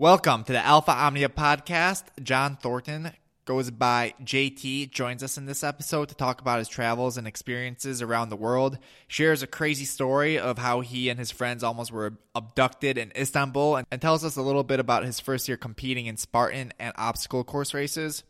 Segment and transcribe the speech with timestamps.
[0.00, 2.04] Welcome to the Alpha Omnia podcast.
[2.22, 3.12] John Thornton
[3.44, 8.00] goes by JT, joins us in this episode to talk about his travels and experiences
[8.00, 8.78] around the world.
[9.08, 13.76] Shares a crazy story of how he and his friends almost were abducted in Istanbul
[13.76, 16.94] and, and tells us a little bit about his first year competing in Spartan and
[16.96, 18.24] obstacle course races.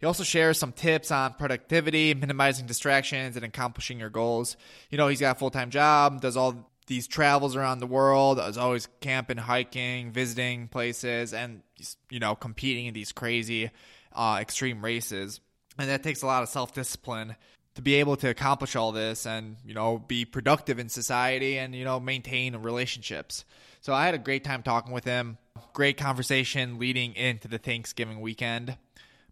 [0.00, 4.56] He also shares some tips on productivity, minimizing distractions, and accomplishing your goals.
[4.90, 8.38] You know, he's got a full time job, does all these travels around the world,
[8.38, 11.62] I was always camping, hiking, visiting places, and
[12.10, 13.70] you know, competing in these crazy
[14.12, 15.40] uh, extreme races.
[15.78, 17.34] And that takes a lot of self discipline
[17.76, 21.74] to be able to accomplish all this and you know be productive in society and
[21.74, 23.46] you know maintain relationships.
[23.80, 25.38] So I had a great time talking with him.
[25.72, 28.76] Great conversation leading into the Thanksgiving weekend.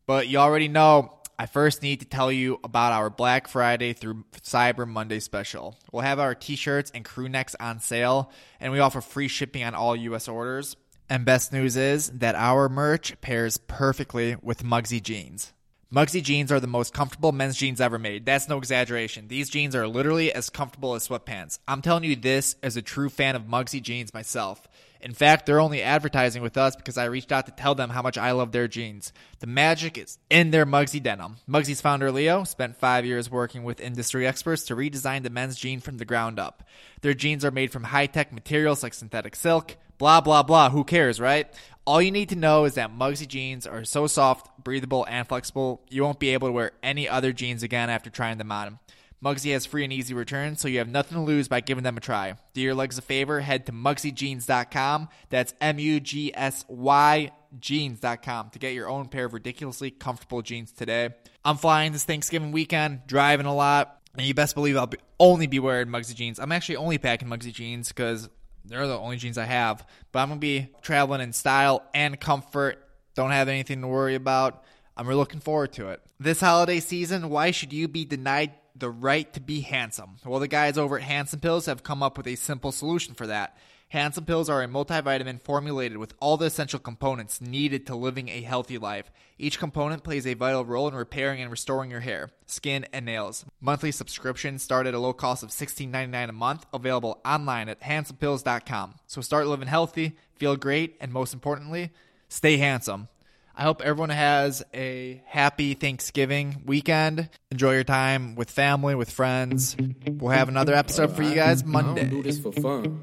[0.06, 4.24] But you already know I first need to tell you about our Black Friday through
[4.42, 5.78] Cyber Monday special.
[5.90, 8.30] We'll have our t shirts and crew necks on sale,
[8.60, 10.28] and we offer free shipping on all U.S.
[10.28, 10.76] orders.
[11.08, 15.54] And best news is that our merch pairs perfectly with Mugsy jeans.
[15.90, 18.26] Mugsy jeans are the most comfortable men's jeans ever made.
[18.26, 19.28] That's no exaggeration.
[19.28, 21.58] These jeans are literally as comfortable as sweatpants.
[21.66, 24.68] I'm telling you this as a true fan of Mugsy jeans myself.
[25.02, 28.02] In fact, they're only advertising with us because I reached out to tell them how
[28.02, 29.12] much I love their jeans.
[29.38, 31.36] The magic is in their Mugsy denim.
[31.48, 35.80] Mugsy's founder Leo spent five years working with industry experts to redesign the men's jean
[35.80, 36.62] from the ground up.
[37.00, 40.70] Their jeans are made from high tech materials like synthetic silk, blah, blah, blah.
[40.70, 41.46] Who cares, right?
[41.86, 45.80] All you need to know is that Mugsy jeans are so soft, breathable, and flexible,
[45.88, 48.78] you won't be able to wear any other jeans again after trying them on.
[49.22, 51.98] Mugsy has free and easy returns, so you have nothing to lose by giving them
[51.98, 52.34] a try.
[52.54, 55.08] Do your legs a favor, head to mugsyjeans.com.
[55.28, 60.40] That's M U G S Y jeans.com to get your own pair of ridiculously comfortable
[60.40, 61.10] jeans today.
[61.44, 65.46] I'm flying this Thanksgiving weekend, driving a lot, and you best believe I'll be, only
[65.46, 66.38] be wearing Mugsy jeans.
[66.38, 68.28] I'm actually only packing Mugsy jeans because
[68.64, 69.86] they're the only jeans I have.
[70.12, 72.86] But I'm going to be traveling in style and comfort.
[73.14, 74.64] Don't have anything to worry about.
[74.96, 76.00] I'm really looking forward to it.
[76.18, 80.16] This holiday season, why should you be denied the right to be handsome.
[80.24, 83.26] Well, the guys over at Handsome Pills have come up with a simple solution for
[83.26, 83.56] that.
[83.90, 88.40] Handsome Pills are a multivitamin formulated with all the essential components needed to living a
[88.40, 89.10] healthy life.
[89.36, 93.44] Each component plays a vital role in repairing and restoring your hair, skin, and nails.
[93.60, 98.94] Monthly subscriptions start at a low cost of $16.99 a month, available online at handsomepills.com.
[99.08, 101.90] So start living healthy, feel great, and most importantly,
[102.28, 103.08] stay handsome.
[103.56, 107.28] I hope everyone has a happy Thanksgiving weekend.
[107.50, 109.76] Enjoy your time with family, with friends.
[110.08, 112.08] We'll have another episode for you guys Monday.
[112.08, 113.02] do this for fun.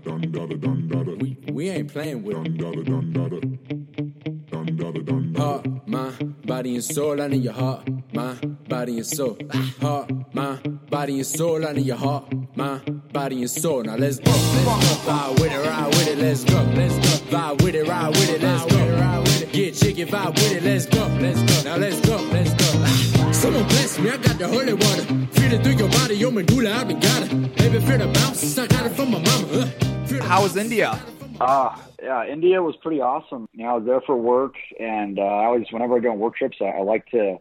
[1.19, 2.38] We, we ain't playing with
[5.38, 7.22] Heart, mind, body, and soul.
[7.22, 9.38] I need your heart, mind, body, and soul.
[9.81, 11.66] Heart, mind, body, and soul.
[11.66, 12.25] I need your heart,
[12.56, 13.84] mind, body, and soul.
[13.84, 14.31] Now let's go.
[14.31, 16.18] Vibe with it, ride with it.
[16.19, 16.59] Let's go.
[16.80, 17.38] Let's go.
[17.38, 18.41] Vibe with it, ride with it.
[18.41, 19.52] Let's go.
[19.52, 20.63] Get chicken, vibe with it.
[20.63, 21.03] Let's go.
[21.24, 21.69] Let's go.
[21.69, 22.18] Now let's go.
[22.35, 23.31] Let's go.
[23.31, 24.09] Someone bless me.
[24.09, 25.06] I got the holy water.
[25.35, 26.16] Feel it through your body.
[26.16, 27.56] Yo, medulla, I've been got it.
[27.58, 28.58] Baby, feel the bounce.
[28.58, 29.74] I got it from my mama.
[30.24, 31.00] How was India?
[31.39, 33.47] Ah, yeah, India was pretty awesome.
[33.53, 36.19] You know, I was there for work, and uh, I always, whenever I go on
[36.19, 37.37] work trips, I, I like to,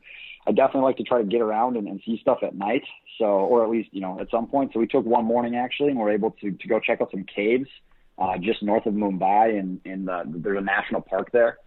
[0.46, 2.82] I definitely like to try to get around and, and see stuff at night.
[3.18, 4.72] So, or at least, you know, at some point.
[4.74, 7.24] So we took one morning actually, and we're able to to go check out some
[7.24, 7.68] caves
[8.18, 11.58] uh, just north of Mumbai, and in, in the, there's a national park there.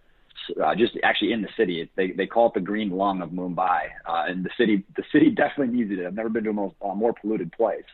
[0.62, 3.82] Uh, just actually in the city, they they call it the green lung of Mumbai,
[4.08, 6.04] uh, and the city the city definitely needs it.
[6.04, 7.84] I've never been to a more, uh, more polluted place,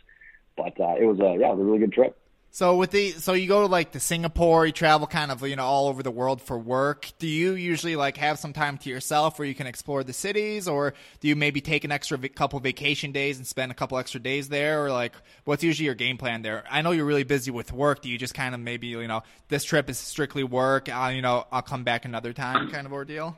[0.56, 2.16] but uh, it was a yeah, it was a really good trip.
[2.56, 5.56] So with the so you go to like to Singapore, you travel kind of you
[5.56, 7.12] know all over the world for work.
[7.18, 10.66] Do you usually like have some time to yourself where you can explore the cities,
[10.66, 13.98] or do you maybe take an extra v- couple vacation days and spend a couple
[13.98, 15.12] extra days there, or like
[15.44, 16.64] what's usually your game plan there?
[16.70, 18.00] I know you're really busy with work.
[18.00, 20.88] Do you just kind of maybe you know this trip is strictly work?
[20.88, 23.36] Uh, you know I'll come back another time kind of ordeal.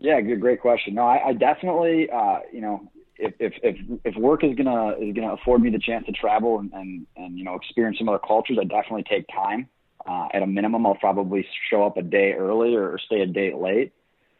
[0.00, 0.94] Yeah, good, great question.
[0.94, 5.34] No, I, I definitely, uh, you know, if, if if work is gonna is gonna
[5.34, 8.58] afford me the chance to travel and and, and you know experience some other cultures,
[8.60, 9.68] I definitely take time.
[10.06, 13.26] Uh, at a minimum, I'll probably show up a day early or, or stay a
[13.26, 13.92] day late,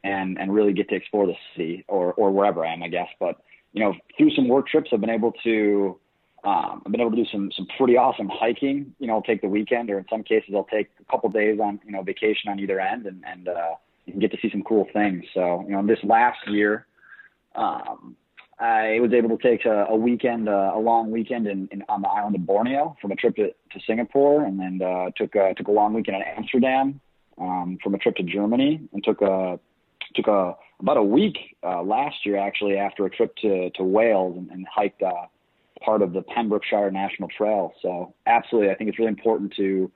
[0.04, 3.08] and and really get to explore the city or or wherever I am, I guess.
[3.18, 3.40] But
[3.72, 5.98] you know, through some work trips, I've been able to
[6.44, 8.94] um, I've been able to do some some pretty awesome hiking.
[9.00, 11.58] You know, I'll take the weekend, or in some cases, I'll take a couple days
[11.60, 13.74] on you know vacation on either end, and and uh,
[14.06, 15.24] you can get to see some cool things.
[15.34, 16.86] So you know, this last year.
[17.54, 18.14] Um,
[18.60, 22.02] I was able to take a, a weekend, uh, a long weekend in, in, on
[22.02, 25.54] the island of Borneo from a trip to, to Singapore, and then uh, took a,
[25.54, 27.00] took a long weekend in Amsterdam
[27.40, 29.60] um, from a trip to Germany, and took a
[30.14, 34.36] took a about a week uh, last year actually after a trip to to Wales
[34.36, 35.12] and, and hiked uh,
[35.84, 37.72] part of the Pembrokeshire National Trail.
[37.80, 39.90] So absolutely, I think it's really important to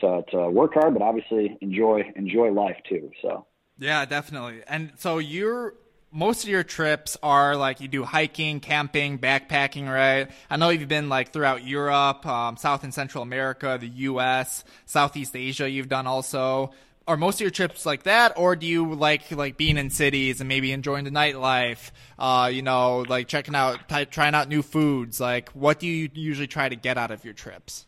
[0.00, 3.10] to, to work hard, but obviously enjoy enjoy life too.
[3.20, 3.46] So
[3.78, 4.62] yeah, definitely.
[4.66, 5.74] And so you're
[6.10, 10.30] most of your trips are like you do hiking, camping, backpacking, right?
[10.48, 15.36] I know you've been like throughout Europe, um, South and Central America, the U.S., Southeast
[15.36, 15.68] Asia.
[15.68, 16.72] You've done also.
[17.06, 20.40] Are most of your trips like that, or do you like like being in cities
[20.40, 21.90] and maybe enjoying the nightlife?
[22.18, 25.18] Uh, you know, like checking out, t- trying out new foods.
[25.18, 27.86] Like, what do you usually try to get out of your trips?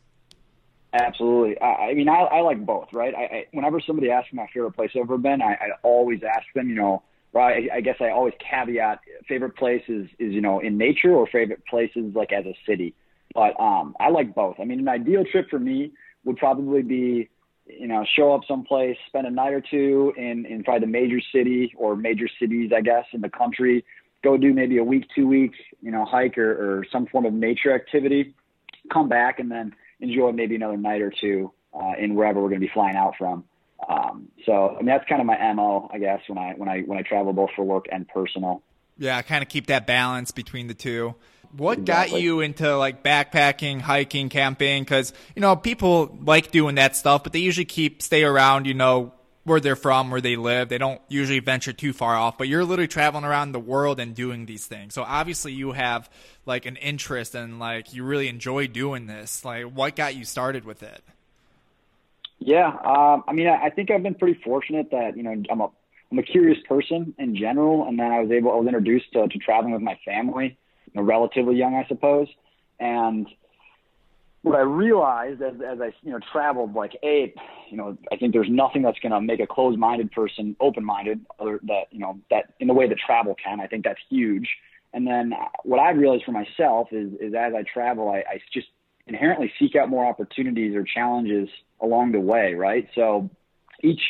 [0.94, 1.60] Absolutely.
[1.60, 3.14] I, I mean, I, I like both, right?
[3.14, 6.22] I, I, whenever somebody asks me my favorite place I've ever been, I, I always
[6.22, 7.70] ask them, you know, right?
[7.70, 11.64] I, I guess I always caveat favorite places is, you know, in nature or favorite
[11.66, 12.94] places like as a city.
[13.34, 14.56] But um, I like both.
[14.60, 15.92] I mean, an ideal trip for me
[16.24, 17.28] would probably be
[17.78, 21.20] you know, show up someplace, spend a night or two in, in probably the major
[21.32, 23.84] city or major cities, I guess, in the country,
[24.22, 26.50] go do maybe a week, two weeks, you know, hike or,
[26.80, 28.34] or some form of nature activity,
[28.92, 32.60] come back and then enjoy maybe another night or two uh, in wherever we're going
[32.60, 33.44] to be flying out from.
[33.88, 36.80] Um, so I mean, that's kind of my MO, I guess, when I, when I,
[36.80, 38.62] when I travel both for work and personal.
[38.98, 39.16] Yeah.
[39.16, 41.14] I kind of keep that balance between the two.
[41.56, 42.18] What exactly.
[42.18, 44.84] got you into like backpacking, hiking, camping?
[44.84, 48.66] Because you know people like doing that stuff, but they usually keep stay around.
[48.66, 49.12] You know
[49.44, 50.68] where they're from, where they live.
[50.68, 52.38] They don't usually venture too far off.
[52.38, 54.94] But you're literally traveling around the world and doing these things.
[54.94, 56.10] So obviously you have
[56.46, 59.44] like an interest and like you really enjoy doing this.
[59.44, 61.02] Like what got you started with it?
[62.40, 65.60] Yeah, um, I mean, I, I think I've been pretty fortunate that you know I'm
[65.60, 65.68] a
[66.10, 69.28] I'm a curious person in general, and then I was able I was introduced to,
[69.28, 70.58] to traveling with my family
[70.92, 72.28] you know, relatively young, I suppose.
[72.78, 73.28] And
[74.42, 77.32] what I realized as, as I, you know, traveled, like, a,
[77.70, 81.60] you know, I think there's nothing that's going to make a closed-minded person open-minded, other
[81.64, 83.60] that, you know, that in the way that travel can.
[83.60, 84.48] I think that's huge.
[84.92, 88.68] And then what I've realized for myself is, is as I travel, I, I just
[89.10, 91.48] inherently seek out more opportunities or challenges
[91.80, 92.88] along the way, right?
[92.94, 93.28] So
[93.82, 94.00] each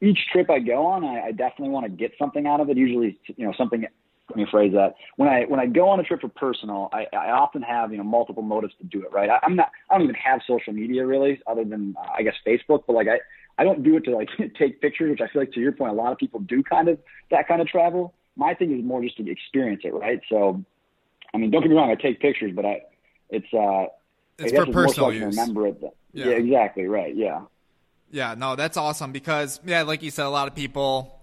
[0.00, 2.76] each trip I go on, I, I definitely want to get something out of it.
[2.76, 3.86] Usually, you know, something
[4.30, 4.94] let me phrase that.
[5.16, 7.98] When I when I go on a trip for personal, I, I often have you
[7.98, 9.12] know multiple motives to do it.
[9.12, 9.28] Right.
[9.28, 9.70] I, I'm not.
[9.90, 12.84] I don't even have social media really, other than uh, I guess Facebook.
[12.86, 13.18] But like I
[13.58, 14.28] I don't do it to like
[14.58, 16.88] take pictures, which I feel like to your point, a lot of people do kind
[16.88, 16.98] of
[17.30, 18.14] that kind of travel.
[18.36, 19.92] My thing is more just to experience it.
[19.92, 20.20] Right.
[20.30, 20.64] So,
[21.34, 21.90] I mean, don't get me wrong.
[21.90, 22.80] I take pictures, but I
[23.28, 23.86] it's uh
[24.38, 25.36] it's for personal use.
[25.36, 25.80] Remember it.
[26.12, 26.26] Yeah.
[26.26, 26.32] yeah.
[26.32, 26.86] Exactly.
[26.86, 27.14] Right.
[27.14, 27.42] Yeah.
[28.10, 28.34] Yeah.
[28.36, 31.14] No, that's awesome because yeah, like you said, a lot of people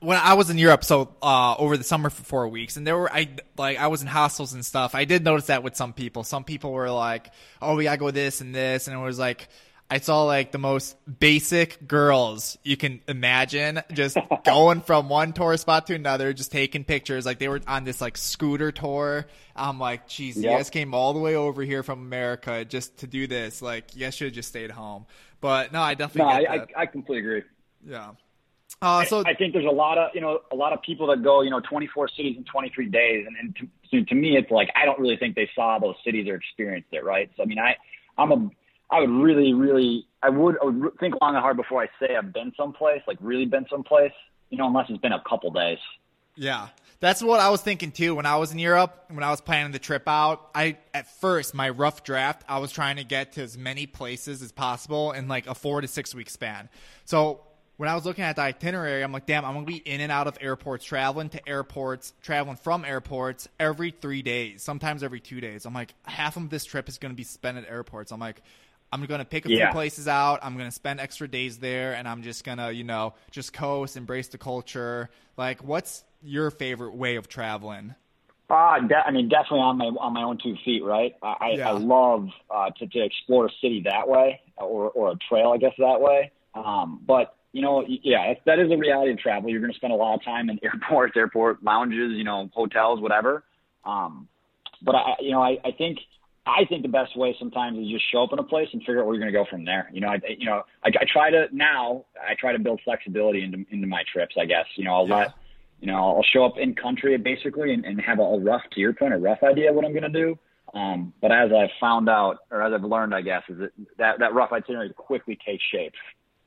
[0.00, 2.96] when I was in Europe, so uh, over the summer for four weeks, and there
[2.96, 4.94] were I like I was in hostels and stuff.
[4.94, 6.24] I did notice that with some people.
[6.24, 9.48] Some people were like, "Oh, we gotta go this and this," and it was like
[9.90, 15.56] I saw like the most basic girls you can imagine, just going from one tour
[15.56, 17.24] spot to another, just taking pictures.
[17.24, 19.26] Like they were on this like scooter tour.
[19.56, 20.44] I'm like, "Geez, yep.
[20.44, 23.62] you guys came all the way over here from America just to do this.
[23.62, 25.06] Like, you guys should have just stayed home."
[25.40, 26.44] But no, I definitely.
[26.44, 27.42] No, I, I, I completely agree.
[27.86, 28.10] Yeah.
[28.82, 31.06] Uh, so I, I, think there's a lot of you know a lot of people
[31.08, 34.50] that go you know 24 cities in 23 days, and, and to, to me it's
[34.50, 37.30] like I don't really think they saw those cities or experienced it, right?
[37.36, 37.76] So I mean I
[38.16, 38.50] I'm a
[38.90, 42.16] I would really really I would I would think long and hard before I say
[42.16, 44.12] I've been someplace like really been someplace,
[44.50, 45.78] you know, unless it's been a couple days.
[46.36, 46.68] Yeah.
[47.00, 49.70] That's what I was thinking too when I was in Europe, when I was planning
[49.70, 50.50] the trip out.
[50.54, 54.42] I at first my rough draft, I was trying to get to as many places
[54.42, 56.68] as possible in like a 4 to 6 week span.
[57.04, 57.42] So
[57.76, 60.10] when I was looking at the itinerary, I'm like, damn, I'm gonna be in and
[60.10, 65.40] out of airports, traveling to airports, traveling from airports every three days, sometimes every two
[65.40, 65.64] days.
[65.64, 68.10] I'm like, half of this trip is gonna be spent at airports.
[68.10, 68.42] I'm like,
[68.92, 69.66] I'm gonna pick a yeah.
[69.66, 70.40] few places out.
[70.42, 74.28] I'm gonna spend extra days there, and I'm just gonna, you know, just coast, embrace
[74.28, 75.10] the culture.
[75.36, 77.94] Like, what's your favorite way of traveling?
[78.50, 81.14] Uh, de- I mean, definitely on my on my own two feet, right?
[81.22, 81.68] I, yeah.
[81.68, 85.58] I love uh, to to explore a city that way, or or a trail, I
[85.58, 86.32] guess that way.
[86.54, 89.50] Um, but you know, yeah, that is a reality of travel.
[89.50, 93.00] You're going to spend a lot of time in airports, airport lounges, you know, hotels,
[93.00, 93.44] whatever.
[93.84, 94.28] Um,
[94.82, 95.98] but I, you know, I, I think,
[96.48, 99.00] I think the best way sometimes is just show up in a place and figure
[99.00, 99.90] out where you're going to go from there.
[99.92, 103.44] You know, I, you know, I, I try to now, I try to build flexibility
[103.44, 105.16] into, into my trips, I guess, you know, I'll yeah.
[105.16, 105.34] let,
[105.80, 108.80] you know, I'll show up in country basically and, and have a, a rough, to
[108.80, 110.38] your point, a rough idea of what I'm going to do.
[110.74, 114.18] Um, but as I've found out, or as I've learned, I guess, is that that,
[114.18, 115.92] that rough itinerary quickly takes shape.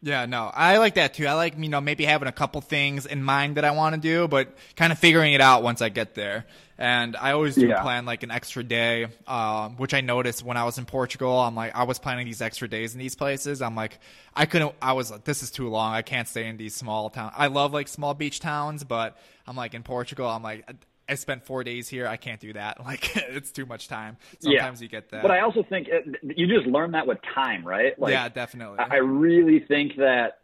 [0.04, 1.28] Yeah, no, I like that too.
[1.28, 4.02] I like, you know, maybe having a couple things in mind that I want to
[4.02, 6.48] do, but kind of figuring it out once I get there.
[6.80, 7.84] And I always do yeah.
[7.84, 11.40] plan like an extra day, uh, which I noticed when I was in Portugal.
[11.40, 13.62] I'm like, I was planning these extra days in these places.
[13.62, 14.00] I'm like,
[14.36, 15.94] I couldn't, I was like, this is too long.
[15.94, 17.34] I can't stay in these small towns.
[17.38, 20.68] I love like small beach towns, but I'm like in Portugal, I'm like,
[21.12, 22.08] I spent four days here.
[22.08, 22.78] I can't do that.
[22.92, 24.18] Like it's too much time.
[24.40, 24.84] Sometimes yeah.
[24.84, 25.22] you get that.
[25.22, 27.98] But I also think it, you just learn that with time, right?
[27.98, 28.80] Like, yeah, definitely.
[28.80, 30.40] I, I really think that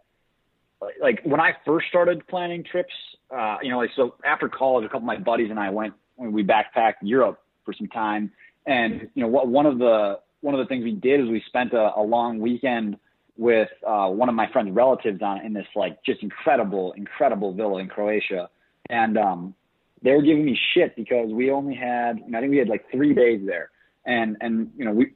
[1.02, 2.94] like when I first started planning trips,
[3.36, 5.94] uh, you know, like so after college, a couple of my buddies and I went
[6.18, 8.32] we backpacked Europe for some time,
[8.66, 11.44] and you know, what one of the one of the things we did is we
[11.48, 12.98] spent a, a long weekend
[13.38, 17.80] with uh, one of my friend's relatives on in this like just incredible, incredible villa
[17.80, 18.50] in Croatia,
[18.90, 19.56] and um,
[20.01, 23.13] they were giving me shit because we only had, I think we had like three
[23.13, 23.72] days there,
[24.06, 25.13] and and you know we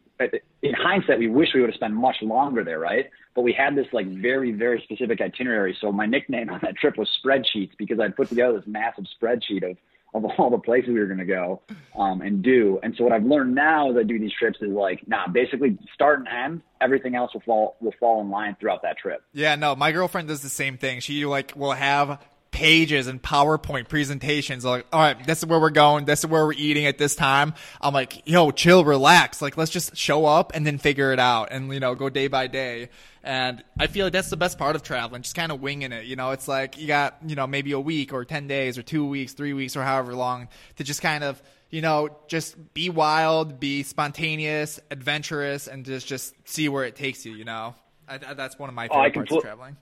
[0.62, 3.10] in hindsight we wish we would have spent much longer there, right?
[3.36, 5.76] But we had this like very very specific itinerary.
[5.80, 9.70] So my nickname on that trip was spreadsheets because I put together this massive spreadsheet
[9.70, 9.78] of
[10.14, 11.62] of all the places we were going to go
[11.98, 12.80] um, and do.
[12.84, 15.78] And so what I've learned now as I do these trips is like, nah, basically
[15.94, 19.24] start and end, everything else will fall will fall in line throughout that trip.
[19.34, 21.00] Yeah, no, my girlfriend does the same thing.
[21.00, 22.22] She like will have
[22.52, 24.64] pages and PowerPoint presentations.
[24.64, 26.06] Like, all right, this is where we're going.
[26.06, 27.54] This is where we're eating at this time.
[27.80, 29.42] I'm like, yo, chill, relax.
[29.42, 32.28] Like, let's just show up and then figure it out and, you know, go day
[32.28, 32.90] by day.
[33.24, 36.06] And I feel like that's the best part of traveling, just kind of winging it.
[36.06, 38.84] You know, it's like you got, you know, maybe a week or 10 days or
[38.84, 42.90] two weeks, three weeks or however long to just kind of, you know, just be
[42.90, 47.76] wild, be spontaneous, adventurous, and just, just see where it takes you, you know?
[48.08, 49.78] I, that's one of my oh, favorite oh, parts of traveling.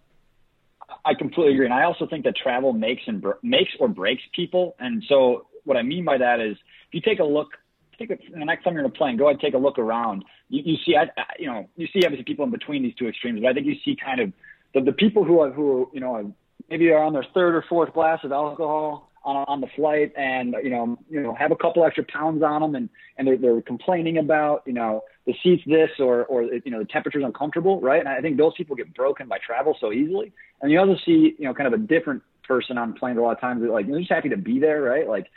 [1.05, 4.75] I completely agree, and I also think that travel makes and makes or breaks people.
[4.79, 7.50] And so, what I mean by that is, if you take a look,
[7.98, 9.79] take a, the next time you're in a plane, go ahead and take a look
[9.79, 10.25] around.
[10.50, 13.41] You, you see, I, you know, you see obviously people in between these two extremes,
[13.41, 14.34] but I think you see kind of
[14.74, 16.34] the, the people who are who you know
[16.69, 20.56] maybe are on their third or fourth glass of alcohol on, on the flight and
[20.64, 23.62] you know you know have a couple extra pounds on them and and they're, they're
[23.62, 28.00] complaining about you know the seats this or or you know the temperature's uncomfortable right?
[28.00, 30.32] And I think those people get broken by travel so easily.
[30.62, 33.34] And you also see you know kind of a different person on planes a lot
[33.34, 35.08] of times like they're just happy to be there right?
[35.08, 35.28] Like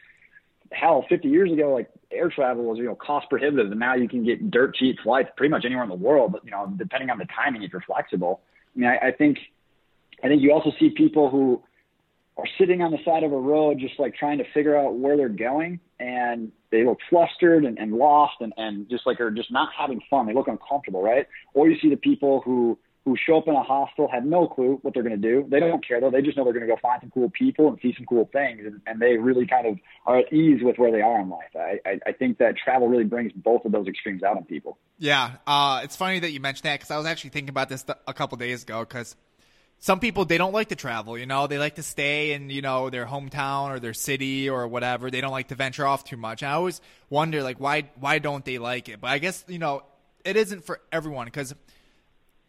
[0.71, 3.71] hell 50 years ago like air travel was you know cost prohibitive.
[3.71, 6.45] And now you can get dirt cheap flights pretty much anywhere in the world but
[6.45, 8.41] you know depending on the timing if you're flexible.
[8.77, 9.39] I mean I, I think
[10.23, 11.63] I think you also see people who
[12.37, 15.17] are sitting on the side of a road just like trying to figure out where
[15.17, 19.53] they're going and they look flustered and, and lost and, and just like are just
[19.53, 20.27] not having fun.
[20.27, 21.27] They look uncomfortable, right?
[21.53, 24.79] Or you see the people who who show up in a hostel have no clue
[24.83, 25.45] what they're going to do.
[25.49, 26.11] They don't care though.
[26.11, 28.29] They just know they're going to go find some cool people and see some cool
[28.33, 31.29] things, and, and they really kind of are at ease with where they are in
[31.29, 31.51] life.
[31.57, 34.79] I, I, I think that travel really brings both of those extremes out in people.
[34.99, 37.85] Yeah, uh, it's funny that you mentioned that because I was actually thinking about this
[38.07, 39.17] a couple days ago because
[39.83, 41.49] some people they don't like to travel you know?
[41.49, 45.11] They like to stay in you know their hometown or their city or whatever.
[45.11, 46.43] They don't like to venture off too much.
[46.43, 49.01] And i always wonder like why why don't they like it?
[49.01, 49.83] But i guess you know
[50.25, 51.53] it isn't for everyone because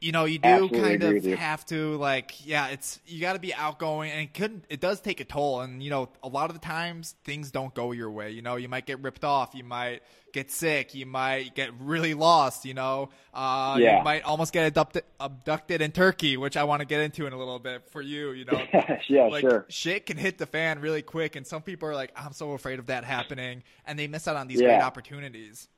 [0.03, 3.39] you know, you do Absolutely kind of have to like, yeah, it's you got to
[3.39, 6.49] be outgoing, and it could it does take a toll, and you know, a lot
[6.49, 8.31] of the times things don't go your way.
[8.31, 10.01] You know, you might get ripped off, you might
[10.33, 12.65] get sick, you might get really lost.
[12.65, 13.99] You know, uh, yeah.
[13.99, 17.31] you might almost get abducted, abducted in Turkey, which I want to get into in
[17.31, 18.31] a little bit for you.
[18.31, 18.61] You know,
[19.07, 19.65] yeah, like, sure.
[19.69, 22.79] Shit can hit the fan really quick, and some people are like, I'm so afraid
[22.79, 24.67] of that happening, and they miss out on these yeah.
[24.67, 25.69] great opportunities.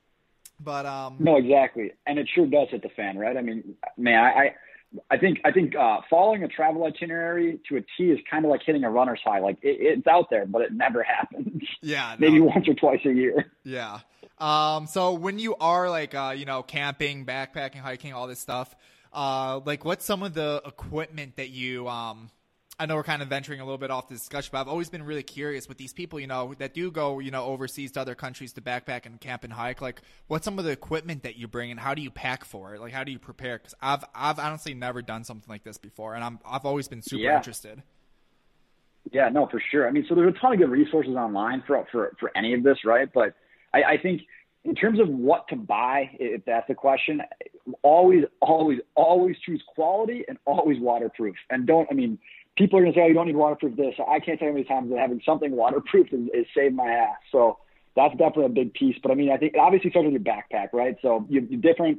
[0.58, 3.36] But um, no, exactly, and it sure does hit the fan, right?
[3.36, 4.54] I mean, man, I,
[5.10, 8.50] I think I think uh, following a travel itinerary to a T is kind of
[8.50, 9.40] like hitting a runner's high.
[9.40, 11.62] Like it, it's out there, but it never happens.
[11.82, 13.52] Yeah, maybe once or twice a year.
[13.64, 14.00] Yeah.
[14.38, 14.86] Um.
[14.86, 18.74] So when you are like, uh, you know, camping, backpacking, hiking, all this stuff,
[19.12, 22.30] uh, like what's some of the equipment that you um
[22.78, 24.90] I know we're kind of venturing a little bit off the discussion, but I've always
[24.90, 28.00] been really curious with these people, you know, that do go, you know, overseas to
[28.02, 29.80] other countries to backpack and camp and hike.
[29.80, 32.74] Like, what's some of the equipment that you bring, and how do you pack for
[32.74, 32.80] it?
[32.80, 33.58] Like, how do you prepare?
[33.58, 37.00] Because I've I've honestly never done something like this before, and I'm I've always been
[37.00, 37.36] super yeah.
[37.38, 37.82] interested.
[39.10, 39.88] Yeah, no, for sure.
[39.88, 42.62] I mean, so there's a ton of good resources online for for for any of
[42.62, 43.08] this, right?
[43.10, 43.34] But
[43.72, 44.22] I, I think
[44.64, 47.22] in terms of what to buy, if that's the question,
[47.82, 51.36] always, always, always choose quality and always waterproof.
[51.50, 52.18] And don't, I mean,
[52.56, 53.94] people are going to say, oh, you don't need waterproof this.
[53.98, 56.88] I can't tell you how many times that having something waterproof is, is saved my
[56.88, 57.16] ass.
[57.30, 57.58] So
[57.94, 58.96] that's definitely a big piece.
[59.02, 60.96] But I mean, I think it obviously starts with your backpack, right?
[61.02, 61.98] So you have different,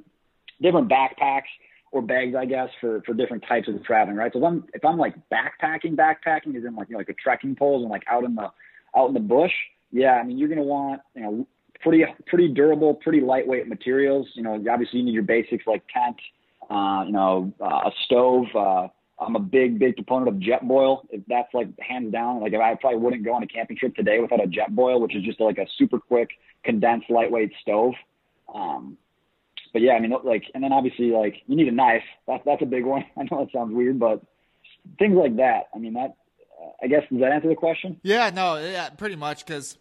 [0.61, 1.49] different backpacks
[1.91, 4.31] or bags, I guess, for, for different types of traveling, right?
[4.33, 7.13] So if I'm, if I'm like backpacking, backpacking is in like, you know, like a
[7.13, 8.49] trekking poles and like out in the,
[8.95, 9.53] out in the bush.
[9.91, 10.13] Yeah.
[10.13, 11.47] I mean, you're going to want, you know,
[11.81, 14.27] pretty, pretty durable, pretty lightweight materials.
[14.33, 16.17] You know, obviously you need your basics like tent,
[16.69, 18.87] uh, you know, uh, a stove, uh,
[19.19, 21.01] I'm a big, big proponent of Jetboil.
[21.09, 24.19] If that's like hands down, like I probably wouldn't go on a camping trip today
[24.19, 26.29] without a Jetboil, which is just like a super quick,
[26.63, 27.93] condensed, lightweight stove.
[28.53, 28.97] Um,
[29.73, 32.03] but yeah, I mean, like, and then obviously, like, you need a knife.
[32.27, 33.05] That's that's a big one.
[33.17, 34.21] I know that sounds weird, but
[34.99, 35.69] things like that.
[35.73, 36.15] I mean, that.
[36.81, 37.99] I guess does that answer the question?
[38.01, 39.77] Yeah, no, yeah, pretty much because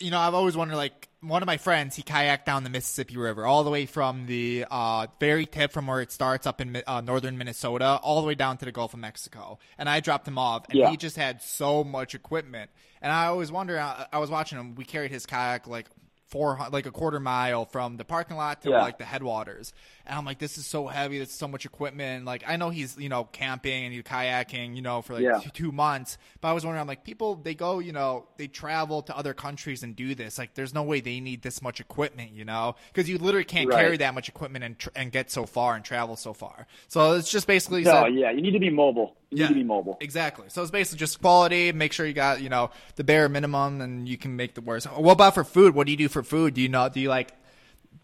[0.00, 3.16] you know, I've always wondered, like, one of my friends, he kayaked down the Mississippi
[3.16, 6.80] River all the way from the uh, very tip from where it starts up in
[6.86, 9.58] uh, northern Minnesota all the way down to the Gulf of Mexico.
[9.78, 10.90] And I dropped him off, and Yeah.
[10.90, 12.70] he just had so much equipment.
[13.02, 15.86] And I always wonder, I, I was watching him, we carried his kayak like
[16.28, 18.82] four, like a quarter mile from the parking lot to Yeah.
[18.82, 19.72] like the headwaters.
[20.08, 21.18] And I'm like, this is so heavy.
[21.18, 22.24] There's so much equipment.
[22.24, 25.38] Like, I know he's, you know, camping and he's kayaking, you know, for like Yeah.
[25.38, 26.16] two, two months.
[26.40, 29.34] But I was wondering, I'm like, people, they go, you know, they travel to other
[29.34, 30.38] countries and do this.
[30.38, 33.68] Like, there's no way they need this much equipment, you know, because you literally can't
[33.68, 33.80] Right.
[33.82, 36.66] carry that much equipment and, tr- and get so far and travel so far.
[36.88, 39.14] So it's just basically No, said- yeah, you need to be mobile.
[39.30, 39.98] You need to be mobile.
[40.00, 40.46] Exactly.
[40.48, 41.70] So it's basically just quality.
[41.72, 44.86] Make sure you got you know the bare minimum, and you can make the worst.
[44.86, 45.74] What about for food?
[45.74, 46.54] What do you do for food?
[46.54, 46.88] Do you know?
[46.88, 47.34] Do you like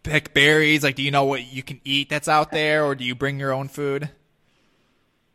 [0.04, 0.84] pick berries?
[0.84, 3.40] Like, do you know what you can eat that's out there, or do you bring
[3.40, 4.10] your own food?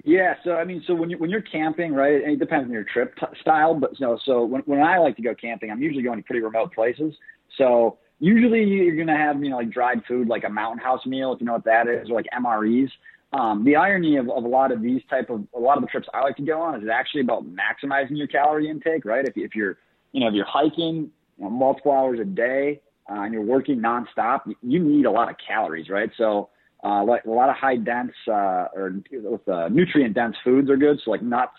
[0.06, 2.24] Yeah, so I mean, so when you when you're camping, right?
[2.24, 4.98] And it depends on your trip t- style, but you know, so when when I
[5.00, 7.14] like to go camping, I'm usually going to pretty remote places.
[7.58, 11.34] So usually you're gonna have you know like dried food, like a mountain house meal,
[11.34, 12.90] if you know what that is, or like MREs.
[13.32, 15.90] Um, the irony of, of a lot of these type of a lot of the
[15.90, 19.26] trips I like to go on is actually about maximizing your calorie intake, right?
[19.26, 19.78] If, if you're
[20.14, 23.80] you know if you're hiking you know, multiple hours a day uh, and you're working
[23.80, 26.10] nonstop, you- need a lot of calories, right?
[26.18, 26.50] So
[26.84, 30.78] uh, like a lot of high dense uh, or with uh, nutrient dense foods are
[30.78, 31.00] good.
[31.04, 31.52] So like nuts,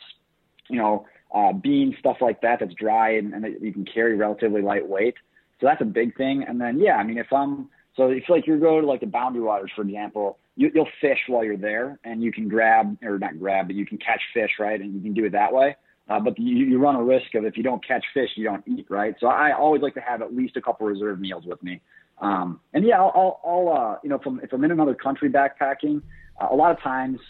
[0.69, 4.17] you know, uh, beans, stuff like that that's dry and, and that you can carry
[4.17, 5.15] relatively lightweight.
[5.61, 6.45] So that's a big thing.
[6.49, 9.07] And then yeah, I mean if I'm so if like you go to like the
[9.07, 13.19] Boundary Waters for example, you, you'll fish while you're there and you can grab or
[13.19, 14.81] not grab, but you can catch fish, right?
[14.81, 15.77] And you can do it that way.
[16.11, 18.65] Uh, but you, you run a risk of if you don't catch fish, you don't
[18.67, 19.15] eat, right?
[19.21, 21.81] So I always like to have at least a couple reserve meals with me.
[22.21, 25.31] Um, and yeah, I'll, I'll, I'll uh, you know, from, if I'm in another country
[25.31, 26.03] backpacking,
[26.41, 27.21] uh, a lot of times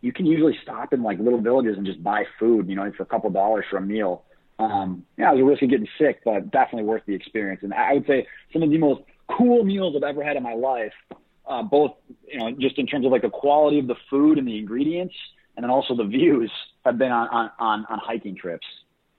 [0.00, 3.02] you can usually stop in like little villages and just buy food, you know, for
[3.02, 4.24] a couple dollars for a meal.
[4.58, 7.60] Um, yeah, was a risk of getting sick, but definitely worth the experience.
[7.62, 9.02] And I would say some of the most
[9.36, 10.94] cool meals I've ever had in my life,
[11.46, 11.92] uh, both,
[12.26, 15.14] you know, just in terms of like the quality of the food and the ingredients,
[15.56, 16.50] and then also the views
[16.86, 18.66] have been on, on, on, on hiking trips.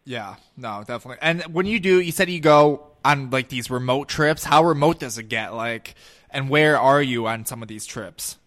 [0.05, 1.17] Yeah, no, definitely.
[1.21, 4.43] And when you do, you said you go on like these remote trips.
[4.43, 5.53] How remote does it get?
[5.53, 5.95] Like,
[6.30, 8.38] and where are you on some of these trips?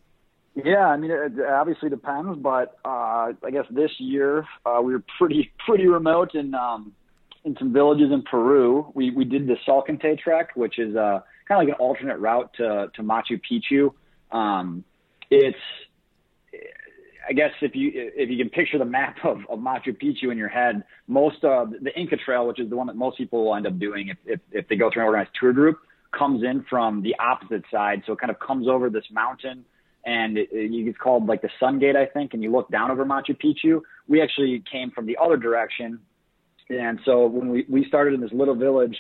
[0.55, 5.05] Yeah, I mean, it, obviously depends, but uh, I guess this year uh, we were
[5.19, 6.93] pretty pretty remote in um,
[7.45, 8.91] in some villages in Peru.
[8.95, 12.51] We we did the Salkantay trek, which is uh, kind of like an alternate route
[12.57, 13.93] to to Machu Picchu.
[14.37, 14.85] Um,
[15.31, 15.59] it's
[17.29, 20.39] I guess if you if you can picture the map of, of Machu Picchu in
[20.39, 23.55] your head, most of the Inca Trail, which is the one that most people will
[23.55, 25.79] end up doing if, if, if they go through an organized tour group,
[26.17, 28.03] comes in from the opposite side.
[28.07, 29.65] So it kind of comes over this mountain,
[30.05, 32.35] and it, it, it's called like the Sun Gate, I think.
[32.35, 33.83] And you look down over Machu Picchu.
[34.09, 36.01] We actually came from the other direction,
[36.69, 38.97] and so when we we started in this little village,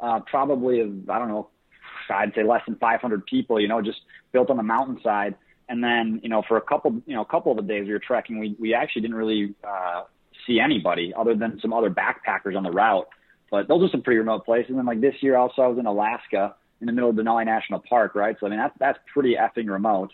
[0.00, 1.48] uh, probably of I don't know,
[2.10, 3.98] I'd say less than 500 people, you know, just
[4.32, 5.34] built on the mountainside.
[5.68, 7.92] And then, you know, for a couple, you know, a couple of the days we
[7.92, 10.02] were trekking, we, we actually didn't really uh,
[10.46, 13.08] see anybody other than some other backpackers on the route.
[13.50, 14.70] But those are some pretty remote places.
[14.70, 17.46] And then like this year also I was in Alaska in the middle of Denali
[17.46, 18.36] National Park, right?
[18.40, 20.10] So I mean that's that's pretty effing remote.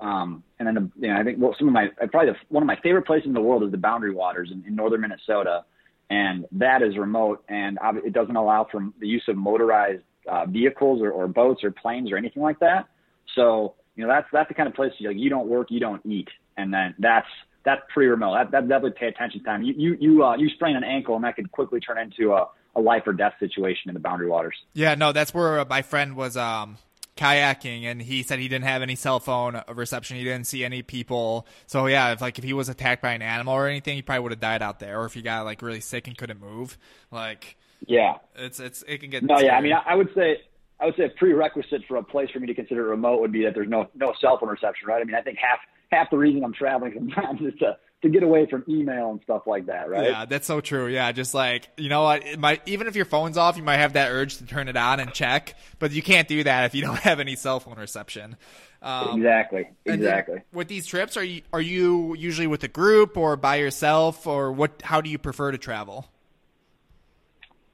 [0.00, 2.62] Um, and then the, you know I think well, some of my probably the, one
[2.62, 5.64] of my favorite places in the world is the Boundary Waters in, in northern Minnesota,
[6.10, 11.00] and that is remote and it doesn't allow for the use of motorized uh, vehicles
[11.02, 12.86] or, or boats or planes or anything like that.
[13.34, 15.80] So you know that's that's the kind of place you like you don't work, you
[15.80, 17.28] don't eat, and then that's
[17.64, 18.34] that's pretty remote.
[18.34, 19.62] That that definitely pay attention time.
[19.62, 22.48] You you you uh, you sprain an ankle and that could quickly turn into a,
[22.76, 24.56] a life or death situation in the Boundary Waters.
[24.72, 26.76] Yeah, no, that's where uh, my friend was um,
[27.16, 30.16] kayaking, and he said he didn't have any cell phone reception.
[30.16, 31.46] He didn't see any people.
[31.66, 34.22] So yeah, if like if he was attacked by an animal or anything, he probably
[34.24, 35.00] would have died out there.
[35.00, 36.76] Or if he got like really sick and couldn't move,
[37.10, 38.16] like Yeah.
[38.34, 39.22] it's it's it can get.
[39.22, 39.56] No, yeah.
[39.56, 40.42] I mean, I, I would say
[40.84, 43.42] I would say a prerequisite for a place for me to consider remote would be
[43.44, 45.00] that there's no no cell phone reception, right?
[45.00, 45.58] I mean, I think half
[45.90, 49.46] half the reason I'm traveling sometimes is to to get away from email and stuff
[49.46, 50.10] like that, right?
[50.10, 50.88] Yeah, that's so true.
[50.88, 53.78] Yeah, just like you know what, it might even if your phone's off, you might
[53.78, 56.74] have that urge to turn it on and check, but you can't do that if
[56.74, 58.36] you don't have any cell phone reception.
[58.82, 59.70] Um, Exactly.
[59.86, 60.42] Exactly.
[60.52, 64.52] With these trips, are you are you usually with a group or by yourself, or
[64.52, 64.82] what?
[64.82, 66.06] How do you prefer to travel?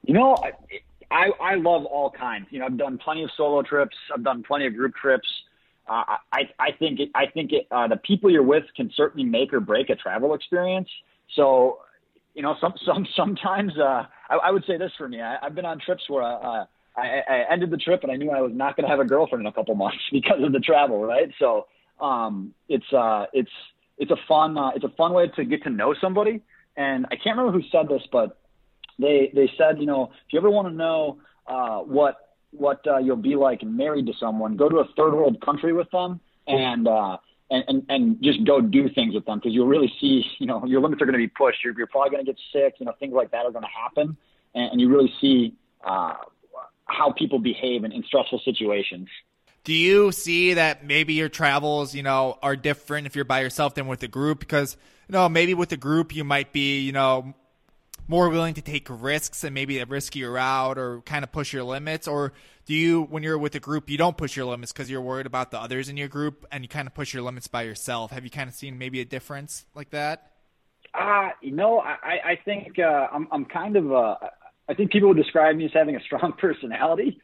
[0.05, 0.37] You know,
[1.11, 2.47] I, I love all kinds.
[2.49, 3.95] You know, I've done plenty of solo trips.
[4.13, 5.27] I've done plenty of group trips.
[5.87, 9.27] Uh, I I think it, I think it, uh, the people you're with can certainly
[9.27, 10.87] make or break a travel experience.
[11.35, 11.79] So,
[12.33, 15.21] you know, some some sometimes uh, I, I would say this for me.
[15.21, 18.31] I, I've been on trips where uh, I, I ended the trip and I knew
[18.31, 20.59] I was not going to have a girlfriend in a couple months because of the
[20.59, 21.03] travel.
[21.03, 21.31] Right.
[21.39, 21.67] So,
[21.99, 23.51] um, it's uh, it's
[23.97, 26.41] it's a fun uh, it's a fun way to get to know somebody.
[26.77, 28.37] And I can't remember who said this, but
[29.01, 32.17] they they said, you know, if you ever want to know uh, what
[32.51, 34.57] what uh, you'll be like married to someone.
[34.57, 37.17] Go to a third world country with them, and uh,
[37.49, 40.65] and, and and just go do things with them because you'll really see, you know,
[40.65, 41.63] your limits are going to be pushed.
[41.63, 42.75] You're, you're probably going to get sick.
[42.79, 44.17] You know, things like that are going to happen,
[44.53, 46.13] and, and you really see uh,
[46.85, 49.07] how people behave in, in stressful situations.
[49.63, 53.75] Do you see that maybe your travels, you know, are different if you're by yourself
[53.75, 54.39] than with a group?
[54.39, 54.75] Because,
[55.07, 57.35] you know, maybe with a group you might be, you know,
[58.07, 61.63] more willing to take risks and maybe a riskier route or kind of push your
[61.63, 62.07] limits?
[62.07, 62.33] Or
[62.65, 65.25] do you, when you're with a group, you don't push your limits because you're worried
[65.25, 68.11] about the others in your group and you kind of push your limits by yourself?
[68.11, 70.31] Have you kind of seen maybe a difference like that?
[70.93, 74.15] Uh, you know, I, I think uh, I'm, I'm kind of uh,
[74.71, 77.19] I think people would describe me as having a strong personality.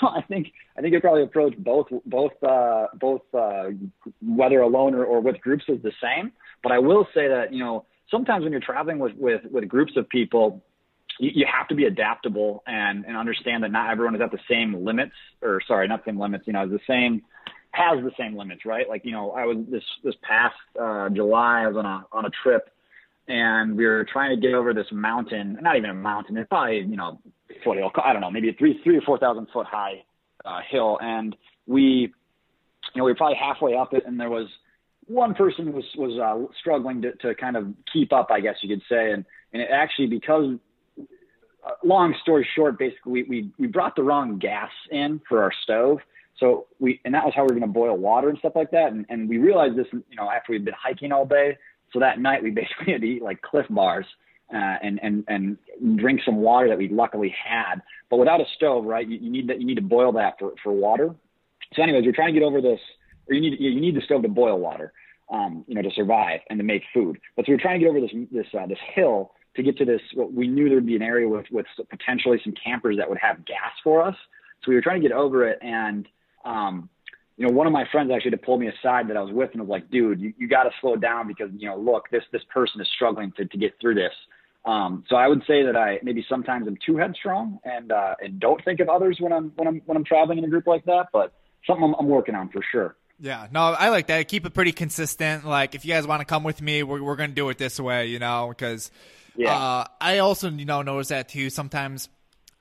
[0.00, 3.70] So I think I think I probably approach both both uh, both uh,
[4.20, 6.32] whether alone or, or with groups is the same.
[6.62, 9.92] But I will say that you know sometimes when you're traveling with with, with groups
[9.96, 10.62] of people,
[11.18, 14.38] you, you have to be adaptable and and understand that not everyone is at the
[14.48, 17.22] same limits or sorry not same limits you know the same
[17.72, 21.62] has the same limits right like you know I was this this past uh, July
[21.62, 22.70] I was on a on a trip
[23.28, 26.78] and we were trying to get over this mountain, not even a mountain, it's probably,
[26.78, 27.20] you know,
[27.62, 30.02] foothill, I don't know, maybe three, three or 4,000 foot high
[30.44, 30.98] uh, hill.
[31.02, 32.10] And we, you
[32.96, 34.48] know, we were probably halfway up it and there was
[35.08, 38.68] one person was, was uh, struggling to, to kind of keep up, I guess you
[38.68, 39.12] could say.
[39.12, 40.56] And, and it actually, because
[40.98, 45.52] uh, long story short, basically we, we, we brought the wrong gas in for our
[45.62, 45.98] stove.
[46.38, 48.70] So we, and that was how we were going to boil water and stuff like
[48.70, 48.92] that.
[48.92, 51.58] And, and we realized this, you know, after we'd been hiking all day,
[51.92, 54.06] so that night we basically had to eat like Clif Bars
[54.52, 55.58] uh, and and and
[55.98, 57.82] drink some water that we luckily had.
[58.10, 59.06] But without a stove, right?
[59.06, 59.60] You, you need that.
[59.60, 61.14] You need to boil that for for water.
[61.74, 62.80] So, anyways, you're trying to get over this,
[63.30, 64.92] you need you need the stove to boil water,
[65.30, 67.18] um, you know, to survive and to make food.
[67.36, 69.84] But so we're trying to get over this this uh, this hill to get to
[69.84, 70.00] this.
[70.14, 73.44] What we knew there'd be an area with with potentially some campers that would have
[73.44, 74.16] gas for us.
[74.62, 76.08] So we were trying to get over it, and
[76.44, 76.88] um,
[77.38, 79.32] you know, one of my friends actually had to pull me aside that I was
[79.32, 82.10] with and was like, dude, you, you got to slow down because, you know, look,
[82.10, 84.12] this, this person is struggling to, to get through this.
[84.64, 88.40] Um, so I would say that I maybe sometimes I'm too headstrong and, uh, and
[88.40, 90.84] don't think of others when I'm, when I'm, when I'm traveling in a group like
[90.86, 91.32] that, but
[91.64, 92.96] something I'm, I'm working on for sure.
[93.20, 94.28] Yeah, no, I like that.
[94.28, 95.44] Keep it pretty consistent.
[95.44, 97.58] Like, if you guys want to come with me, we're, we're going to do it
[97.58, 98.92] this way, you know, because
[99.36, 99.56] yeah.
[99.56, 101.50] uh, I also, you know, notice that too.
[101.50, 102.08] Sometimes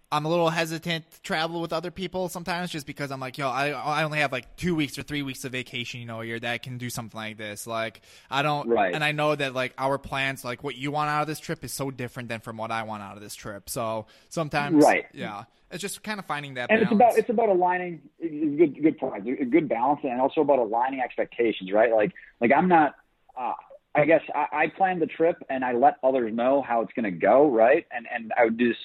[0.09, 3.49] I'm a little hesitant to travel with other people sometimes just because I'm like, yo,
[3.49, 6.25] I, I only have like two weeks or three weeks of vacation, you know, a
[6.25, 7.67] year that I can do something like this.
[7.67, 8.93] Like, I don't, right.
[8.93, 11.61] and I know that like our plans, like what you want out of this trip
[11.65, 13.69] is so different than from what I want out of this trip.
[13.69, 15.07] So sometimes, right.
[15.13, 16.71] yeah, it's just kind of finding that.
[16.71, 16.91] And balance.
[16.91, 21.01] it's about, it's about aligning, good, good point, a good balance and also about aligning
[21.01, 21.91] expectations, right?
[21.91, 22.95] Like, like I'm not,
[23.37, 23.53] uh,
[23.93, 27.05] I guess I, I plan the trip and I let others know how it's going
[27.05, 27.85] to go, right?
[27.91, 28.79] And and I would just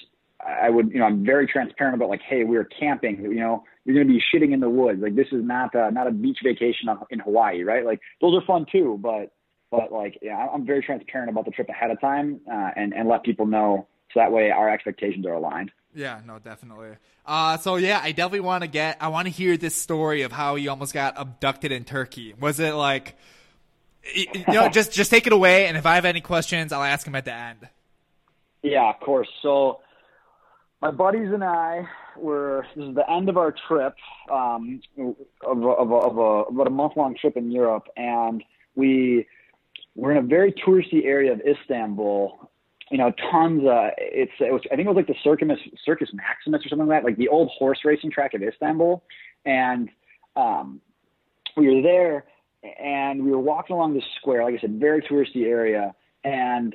[0.46, 3.22] I would, you know, I'm very transparent about like, hey, we're camping.
[3.22, 5.00] You know, you're going to be shitting in the woods.
[5.00, 7.84] Like this is not a, not a beach vacation in Hawaii, right?
[7.84, 9.32] Like those are fun too, but
[9.70, 13.08] but like, yeah, I'm very transparent about the trip ahead of time uh, and and
[13.08, 15.70] let people know so that way our expectations are aligned.
[15.94, 16.96] Yeah, no, definitely.
[17.24, 18.98] Uh, so yeah, I definitely want to get.
[19.00, 22.34] I want to hear this story of how you almost got abducted in Turkey.
[22.38, 23.16] Was it like,
[24.14, 27.06] you know, just just take it away, and if I have any questions, I'll ask
[27.06, 27.68] him at the end.
[28.62, 29.28] Yeah, of course.
[29.42, 29.80] So
[30.82, 33.94] my buddies and I were this is the end of our trip
[34.30, 35.14] um, of,
[35.46, 38.42] of, a, of a, about a month long trip in Europe, and
[38.74, 39.26] we
[39.94, 42.50] were in a very touristy area of Istanbul.
[42.90, 43.64] You know, tons.
[43.64, 46.88] Uh, it's it was I think it was like the Circus Circus Maximus or something
[46.88, 49.02] like that, like the old horse racing track of Istanbul,
[49.46, 49.88] and
[50.34, 50.80] um,
[51.56, 52.24] we were there,
[52.78, 56.74] and we were walking along this square, like I said, very touristy area, and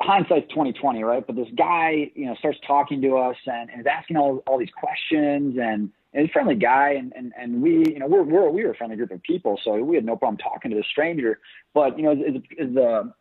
[0.00, 1.26] hindsight's 2020, right?
[1.26, 4.58] But this guy, you know, starts talking to us and, and is asking all, all
[4.58, 8.22] these questions and, and he's a friendly guy and, and, and we, you know, we're,
[8.22, 9.58] we're, we were a friendly group of people.
[9.64, 11.40] So we had no problem talking to this stranger,
[11.74, 12.18] but you know, as,
[12.60, 13.12] as the,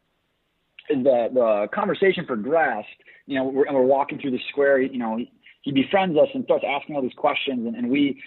[0.90, 2.88] as the, the conversation progressed,
[3.26, 5.32] you know, we're, and we're walking through the square, you know, he,
[5.64, 8.22] he befriends us and starts asking all these questions and, and we,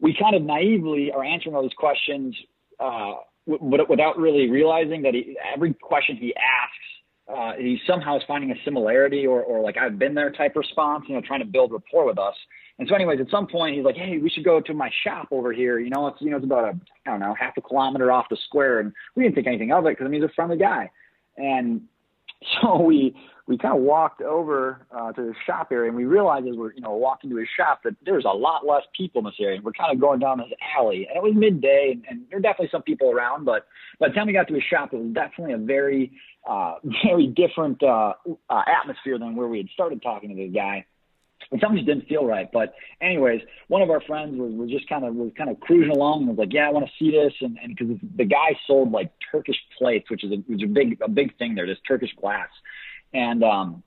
[0.00, 2.36] we kind of naively are answering all these questions,
[2.78, 3.14] uh,
[3.48, 6.95] w- without really realizing that he, every question he asks
[7.28, 11.04] uh, he somehow is finding a similarity or, or like I've been there type response,
[11.08, 12.34] you know, trying to build rapport with us.
[12.78, 15.28] And so, anyways, at some point, he's like, "Hey, we should go to my shop
[15.30, 15.78] over here.
[15.78, 18.26] You know, it's you know, it's about a I don't know half a kilometer off
[18.28, 20.58] the square." And we didn't think anything of it because I mean, he's a friendly
[20.58, 20.90] guy.
[21.38, 21.82] And
[22.62, 23.14] so we
[23.46, 26.72] we kind of walked over uh, to the shop area, and we realized as we're
[26.72, 29.60] you know walking to his shop that there's a lot less people in this area.
[29.62, 32.42] We're kind of going down this alley, and it was midday, and, and there were
[32.42, 33.44] definitely some people around.
[33.44, 33.66] But
[34.00, 36.12] by the time we got to his shop, it was definitely a very
[36.48, 38.14] uh, very different uh,
[38.50, 40.84] uh, atmosphere than where we had started talking to this guy.
[41.50, 42.50] And something just didn't feel right.
[42.52, 45.90] But anyways, one of our friends was, was just kind of was kind of cruising
[45.90, 48.58] along and was like, "Yeah, I want to see this," and and because the guy
[48.66, 51.66] sold like Turkish plates, which is a, which is a big a big thing there,
[51.66, 52.48] this Turkish glass,
[53.12, 53.82] and um,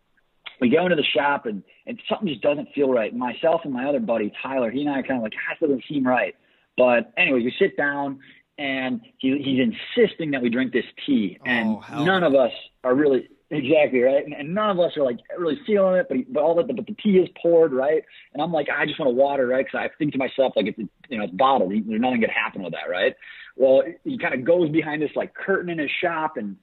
[0.61, 3.13] we go into the shop and and something just doesn't feel right.
[3.15, 5.67] Myself and my other buddy Tyler, he and I are kind of like, "Ah, "That
[5.67, 6.35] doesn't seem right."
[6.77, 8.19] But anyways, we sit down
[8.57, 12.51] and he, he's insisting that we drink this tea, and Oh, none of us
[12.83, 16.07] are really exactly right, and, and none of us are like really feeling it.
[16.09, 18.99] But but all the but the tea is poured right, and I'm like, I just
[18.99, 21.71] want to water right because I think to myself like it's you know it's bottled,
[21.71, 23.15] there's nothing gonna happen with that, right?
[23.55, 26.57] Well, he kind of goes behind this like curtain in his shop and.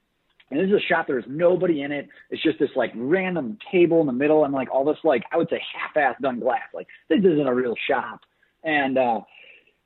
[0.49, 1.07] And this is a shop.
[1.07, 2.07] There's nobody in it.
[2.29, 5.35] It's just this like random table in the middle and like all this like I
[5.35, 6.61] would say half-ass done glass.
[6.73, 8.21] Like this isn't a real shop.
[8.63, 9.19] And uh,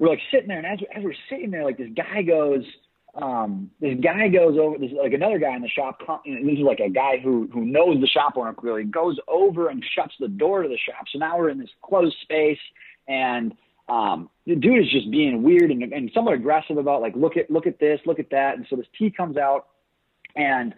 [0.02, 2.64] we're like sitting there, and as, as we're sitting there, like this guy goes,
[3.15, 6.80] um, this guy goes over, there's like another guy in the shop, this is like
[6.80, 10.63] a guy who who knows the shop owner clearly, goes over and shuts the door
[10.63, 11.06] to the shop.
[11.12, 12.60] So now we're in this closed space,
[13.10, 13.54] and
[13.89, 17.52] um, the dude is just being weird and, and somewhat aggressive about like, look at
[17.52, 19.67] look at this, look at that, and so this tea comes out,
[20.38, 20.74] and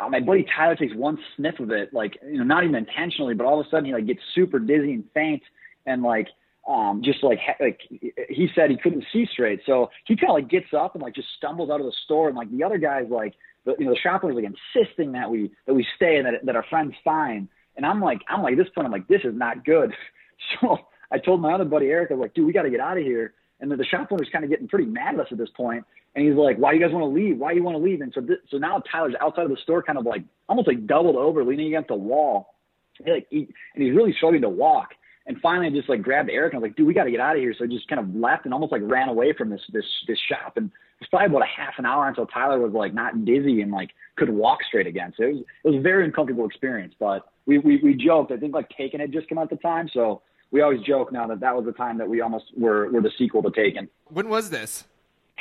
[0.00, 3.34] uh, my buddy Tyler takes one sniff of it, like you know, not even intentionally,
[3.34, 5.42] but all of a sudden he like gets super dizzy and faint,
[5.86, 6.26] and like
[6.68, 10.48] um, just like like he said he couldn't see straight, so he kind of like
[10.48, 13.06] gets up and like just stumbles out of the store, and like the other guys
[13.10, 16.26] like the you know the shop owner's like insisting that we that we stay and
[16.26, 19.08] that that our friend's fine, and I'm like I'm like at this point I'm like
[19.08, 19.92] this is not good,
[20.60, 20.78] so
[21.10, 22.98] I told my other buddy Eric I was like dude we got to get out
[22.98, 25.38] of here, and then the shop owner's kind of getting pretty mad at us at
[25.38, 27.38] this point, and he's like why do you guys want to leave?
[27.38, 29.58] Why do you want to leave, and so th- so now Tyler's outside of the
[29.62, 32.54] store kind of like almost like doubled over leaning against the wall,
[33.02, 34.90] he, like he, and he's really struggling to walk.
[35.26, 37.10] And finally, I just like grabbed Eric and I was like, "Dude, we got to
[37.10, 39.32] get out of here." So I just kind of left and almost like ran away
[39.32, 40.54] from this this this shop.
[40.56, 43.60] And it was probably about a half an hour until Tyler was like not dizzy
[43.62, 45.12] and like could walk straight again.
[45.16, 46.94] So it was it was a very uncomfortable experience.
[46.98, 48.32] But we we, we joked.
[48.32, 51.12] I think like Taken had just come out at the time, so we always joke
[51.12, 53.88] now that that was the time that we almost were were the sequel to Taken.
[54.08, 54.84] When was this?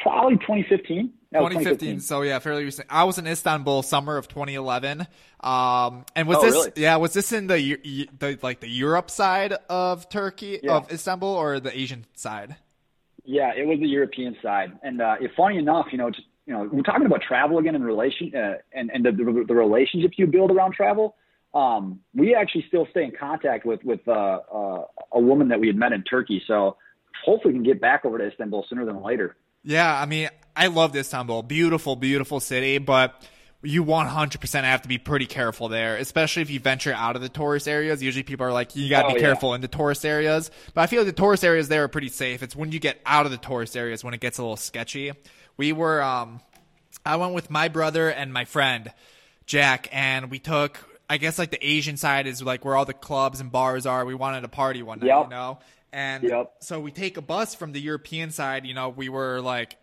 [0.02, 1.14] Probably 2015.
[1.32, 2.00] That was 2015.
[2.00, 2.88] So yeah, fairly recent.
[2.90, 5.08] I was in Istanbul summer of 2011.
[5.42, 6.72] Um, and was Oh, this really?
[6.76, 10.78] yeah was this in the the like the Europe side of Turkey Yeah.
[10.78, 12.56] of Istanbul or the Asian side?
[13.26, 16.54] Yeah, it was the European side, and uh, if funny enough, you know, just you
[16.54, 20.16] know, we're talking about travel again and relation uh, and and the, the the relationships
[20.18, 21.16] you build around travel.
[21.54, 25.68] Um, we actually still stay in contact with with uh, uh, a woman that we
[25.68, 26.78] had met in Turkey, so
[27.24, 29.36] hopefully we can get back over to Istanbul sooner than later.
[29.64, 31.44] Yeah, I mean, I loved Istanbul.
[31.44, 33.22] Beautiful, beautiful city, but
[33.62, 37.28] you 100% have to be pretty careful there, especially if you venture out of the
[37.30, 38.02] tourist areas.
[38.02, 39.26] Usually people are like, you got to Oh, be yeah.
[39.28, 40.50] careful in the tourist areas.
[40.74, 42.42] But I feel like the tourist areas there are pretty safe.
[42.42, 45.12] It's when you get out of the tourist areas when it gets a little sketchy.
[45.58, 46.40] We were, um,
[47.06, 48.94] I went with my brother and my friend,
[49.46, 52.94] Jack, and we took, I guess like the Asian side is like where all the
[52.94, 54.06] clubs and bars are.
[54.06, 55.24] We wanted to party one night, Yep.
[55.26, 55.60] you know?
[55.92, 56.54] And Yep.
[56.62, 58.66] so we take a bus from the European side.
[58.66, 59.76] You know, we were like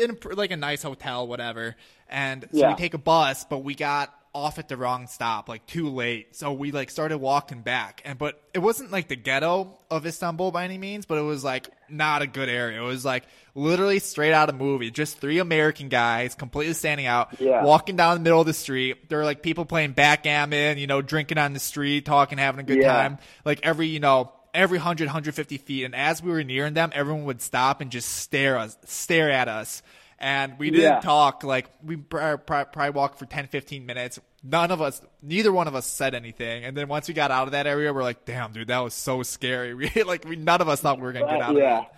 [0.00, 1.76] in like a nice hotel, whatever.
[2.08, 2.68] And so Yeah.
[2.70, 6.36] we take a bus, but we got off at the wrong stop, like too late.
[6.36, 10.50] So we like started walking back, and but it wasn't like the ghetto of Istanbul
[10.50, 12.82] by any means, but it was like not a good area.
[12.82, 14.90] It was like literally straight out of movie.
[14.90, 17.62] Just three American guys completely standing out, Yeah.
[17.64, 19.08] walking down the middle of the street.
[19.08, 22.64] There were like people playing backgammon, you know, drinking on the street, talking, having a
[22.64, 22.92] good Yeah.
[22.92, 23.18] time.
[23.46, 25.84] Like every, you know, every 100, 150 feet.
[25.84, 29.48] And as we were nearing them, everyone would stop and just stare us, stare at
[29.48, 29.82] us.
[30.18, 31.00] And we didn't Yeah.
[31.00, 31.44] talk.
[31.44, 34.18] Like we pr- pr- probably walked for 10, 15 minutes.
[34.42, 36.64] None of us, neither one of us said anything.
[36.64, 38.94] And then once we got out of that area, we're like, damn, dude, that was
[38.94, 39.74] so scary.
[39.94, 41.78] We like, we, none of us thought we were going to get out yeah.
[41.78, 41.88] of it.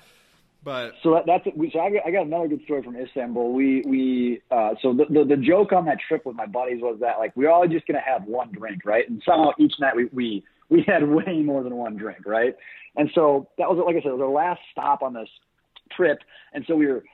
[0.64, 3.52] But So that, that's we, so I got, I got another good story from Istanbul.
[3.52, 6.98] We we uh, so the, the the joke on that trip with my buddies was
[7.00, 9.08] that like we're all just gonna have one drink, right?
[9.08, 12.54] And somehow each night we we we had way more than one drink, right?
[12.96, 15.28] And so that was like I said, it was our last stop on this
[15.96, 16.18] trip,
[16.52, 17.04] and so we were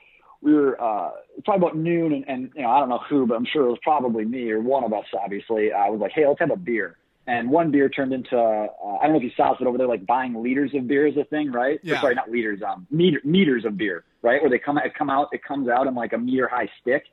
[0.41, 1.11] we were uh,
[1.43, 3.69] probably about noon, and, and you know I don't know who, but I'm sure it
[3.69, 5.05] was probably me or one of us.
[5.19, 6.97] Obviously, I was like, hey, let's have a beer.
[7.27, 8.67] And one beer turned into uh,
[9.01, 11.07] I don't know if you saw it, but over there like buying liters of beer
[11.07, 11.77] is a thing, right?
[11.77, 12.01] Or Yeah.
[12.01, 14.41] sorry, not liters, um, meter, meters of beer, right?
[14.41, 17.03] Where they come it come out, it comes out in like a meter high stick.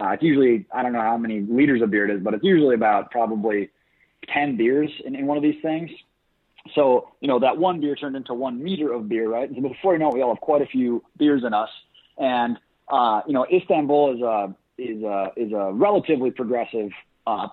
[0.00, 2.44] Uh, it's usually I don't know how many liters of beer it is, but it's
[2.44, 3.70] usually about probably
[4.32, 5.90] ten beers in, in one of these things.
[6.74, 9.48] So you know that one beer turned into one meter of beer, right?
[9.48, 11.70] And so before you know it, we all have quite a few beers in us.
[12.18, 12.58] And
[12.88, 16.90] uh, you know, Istanbul is a is a is a relatively progressive
[17.26, 17.48] uh,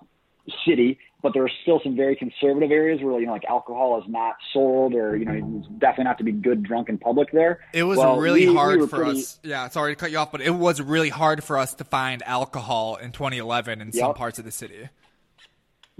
[0.66, 4.10] city, but there are still some very conservative areas where you know like alcohol is
[4.10, 7.60] not sold, or you know it's definitely not to be good drunk in public there.
[7.72, 9.40] It was Well, really we- we hard were for pretty- us.
[9.44, 12.24] Yeah, sorry to cut you off, but it was really hard for us to find
[12.26, 14.90] alcohol in 2011 in some parts of the city.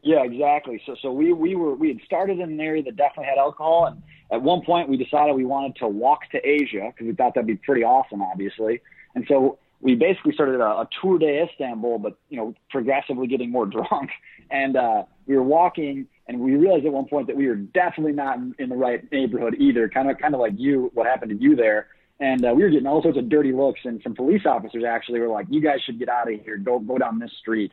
[0.04, 0.82] Yeah, exactly.
[0.86, 3.86] So so we we were we had started in an area that definitely had alcohol,
[3.86, 7.34] and at one point we decided we wanted to walk to Asia because we thought
[7.36, 8.82] that'd be pretty awesome, obviously.
[9.16, 13.50] And so we basically started a, a tour de Istanbul, but you know progressively getting
[13.50, 14.10] more drunk,
[14.52, 18.12] and uh, we were walking, and we realized at one point that we were definitely
[18.12, 19.88] not in, in the right neighborhood either.
[19.88, 21.88] Kind of kind of like you, what happened to you there.
[22.20, 25.22] And uh, we were getting all sorts of dirty looks, and some police officers actually
[25.22, 26.58] were like, "You guys should get out of here.
[26.58, 27.72] Go go down this street."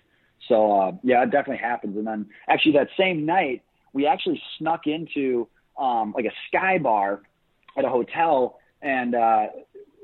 [0.48, 1.96] So uh, yeah, it definitely happens.
[1.96, 5.48] And then actually that same night, we actually snuck into
[5.79, 7.22] um, like a sky bar
[7.76, 9.46] at a hotel, and uh,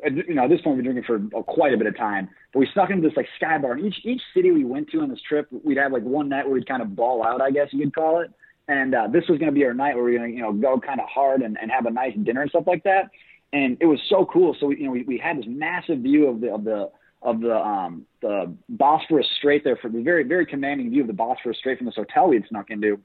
[0.04, 2.28] you know at this point we've been drinking for quite a bit of time.
[2.52, 5.00] But we snuck into this like sky bar, and each each city we went to
[5.00, 7.50] on this trip, we'd have like one night where we'd kind of ball out, I
[7.50, 8.30] guess you could call it.
[8.68, 10.42] And uh, this was going to be our night where we are going to you
[10.42, 13.10] know go kind of hard and, and have a nice dinner and stuff like that.
[13.52, 14.56] And it was so cool.
[14.58, 16.90] So we, you know we, we had this massive view of the of the
[17.22, 21.12] of the um, the Bosphorus Strait there for the very very commanding view of the
[21.12, 23.00] Bosphorus Strait from this hotel we had snuck into,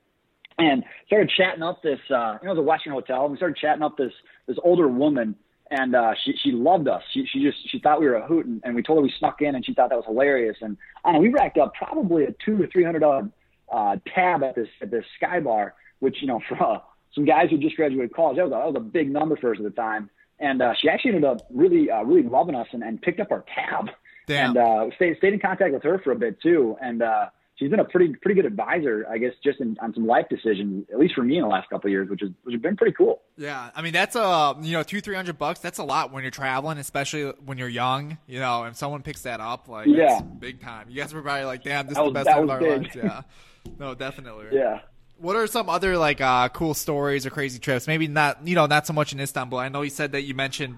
[0.58, 3.84] and started chatting up this uh, you know a Western hotel and we started chatting
[3.84, 4.14] up this
[4.48, 5.36] this older woman
[5.72, 7.02] and uh, she she loved us.
[7.14, 9.14] She she just she thought we were a hoot and, and we told her we
[9.18, 10.58] snuck in and she thought that was hilarious.
[10.62, 13.30] And I know we racked up probably a two or three hundred dollar
[13.72, 16.80] uh, tab at this at this sky bar which you know for uh,
[17.16, 19.52] some guys who just graduated college that was a, that was a big number for
[19.52, 20.10] us at the time.
[20.40, 23.32] And uh, she actually ended up really uh, really loving us and, and picked up
[23.32, 23.90] our tab
[24.32, 24.58] Damn.
[24.58, 26.76] and uh, stayed stayed in contact with her for a bit too.
[26.82, 30.08] And uh, she's been a pretty pretty good advisor, I guess, just in, on some
[30.08, 32.54] life decisions, at least for me in the last couple of years, which has which
[32.54, 33.22] has been pretty cool.
[33.38, 35.60] Yeah, I mean that's a you know two three hundred bucks.
[35.60, 38.18] That's a lot when you're traveling, especially when you're young.
[38.28, 40.22] You know, and someone picks that up, like Yeah.
[40.22, 40.88] big time.
[40.90, 42.60] You guys were probably like, "Damn, this That is the was- best that of our
[42.60, 42.82] big.
[42.84, 43.22] lives." Yeah,
[43.80, 44.46] no, definitely.
[44.52, 44.80] Yeah.
[45.18, 47.86] What are some other like uh, cool stories or crazy trips?
[47.86, 49.60] Maybe not, you know, not so much in Istanbul.
[49.60, 50.78] I know you said that you mentioned,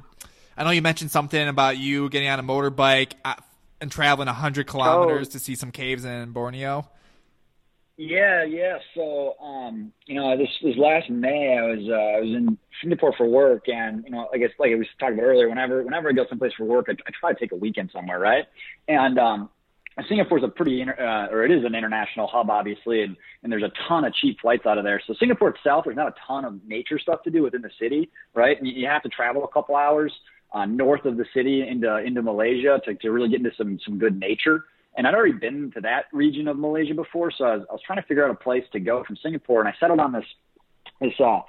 [0.57, 3.13] I know you mentioned something about you getting on a motorbike
[3.81, 5.31] and traveling hundred kilometers Oh.
[5.31, 6.87] to see some caves in Borneo.
[7.95, 8.79] Yeah, yeah.
[8.95, 13.13] So, um, you know, this this last May, I was uh, I was in Singapore
[13.15, 16.09] for work, and you know, I guess like I was talking about earlier, whenever whenever
[16.09, 18.45] I go someplace for work, I, I try to take a weekend somewhere, right?
[18.87, 19.49] And um,
[20.09, 23.61] Singapore's a pretty, inter- uh, or it is an international hub, obviously, and and there's
[23.63, 24.99] a ton of cheap flights out of there.
[25.05, 28.09] So Singapore itself, there's not a ton of nature stuff to do within the city,
[28.33, 28.57] right?
[28.57, 30.11] And you, you have to travel a couple hours
[30.53, 33.97] uh, north of the city into into Malaysia to to really get into some some
[33.97, 34.65] good nature.
[34.95, 37.81] And I'd already been to that region of Malaysia before, so I was, I was
[37.85, 40.25] trying to figure out a place to go from Singapore, and I settled on this
[41.01, 41.39] this uh,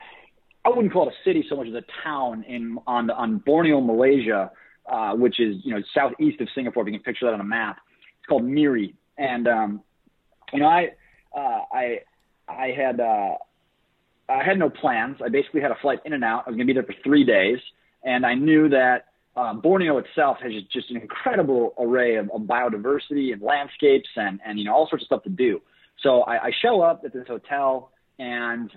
[0.65, 3.81] I wouldn't call it a city so much as a town in on on Borneo,
[3.81, 4.51] Malaysia,
[4.91, 6.83] uh, which is you know southeast of Singapore.
[6.83, 7.79] If you can picture that on a map,
[8.19, 9.83] it's called Miri, and um,
[10.53, 10.93] you know I
[11.37, 11.99] uh, I
[12.49, 13.35] I had uh,
[14.29, 15.19] I had no plans.
[15.23, 16.45] I basically had a flight in and out.
[16.47, 17.59] I was going to be there for three days,
[18.05, 23.33] and I knew that uh, Borneo itself has just- an incredible array of, of biodiversity
[23.33, 25.61] and landscapes and and you know all sorts of stuff to do.
[26.03, 28.71] So I, I show up at this hotel and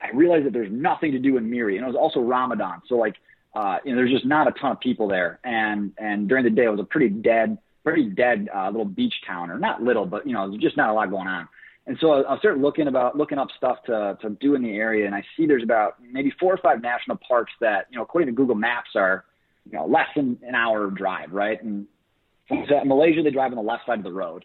[0.00, 2.96] I realize that there's nothing to do in Miri, and it was also Ramadan, so
[2.96, 3.16] like
[3.54, 6.50] uh, you know there's just not a ton of people there, and and during the
[6.50, 10.06] day it was a pretty dead, pretty dead uh, little beach town, or not little,
[10.06, 11.48] but you know just not a lot going on.
[11.86, 14.76] And so I, I started looking about looking up stuff to to do in the
[14.76, 18.02] area, and I see there's about maybe four or five national parks that you know
[18.02, 19.24] according to Google Maps are
[19.70, 21.62] you know less than an hour drive, right?
[21.62, 21.86] And
[22.48, 24.44] so in Malaysia they drive on the left side of the road,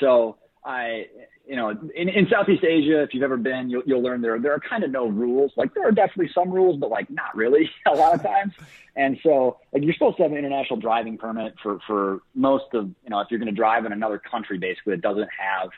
[0.00, 1.06] so I,
[1.46, 4.52] you know, in, in Southeast Asia, if you've ever been, you'll, you'll learn there there
[4.52, 5.52] are kind of no rules.
[5.56, 8.52] Like there are definitely some rules, but like not really a lot of times.
[8.94, 12.86] And so, like you're supposed to have an international driving permit for for most of,
[13.02, 15.70] you know, if you're going to drive in another country, basically that doesn't have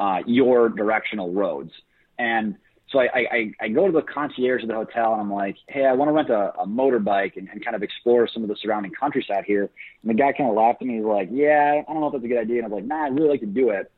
[0.00, 1.70] uh, your directional roads.
[2.18, 2.56] And
[2.90, 5.84] so I, I, I go to the concierge of the hotel and I'm like, hey,
[5.84, 8.56] I want to rent a, a motorbike and, and kind of explore some of the
[8.60, 9.70] surrounding countryside here.
[10.02, 10.96] And the guy kind of laughed at me.
[10.96, 12.56] He's like, yeah, I don't know if that's a good idea.
[12.56, 13.92] And I was like, nah, I'd really like to do it.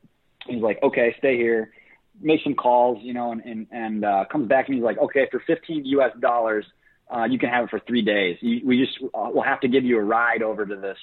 [0.47, 1.73] And He's like, okay, stay here,
[2.21, 5.29] make some calls, you know, and and, and uh, comes back and he's like, okay,
[5.31, 6.11] for 15 U.S.
[6.21, 6.67] dollars,
[7.15, 8.37] uh, you can have it for three days.
[8.41, 10.99] You, we just uh, we'll have to give you a ride over to this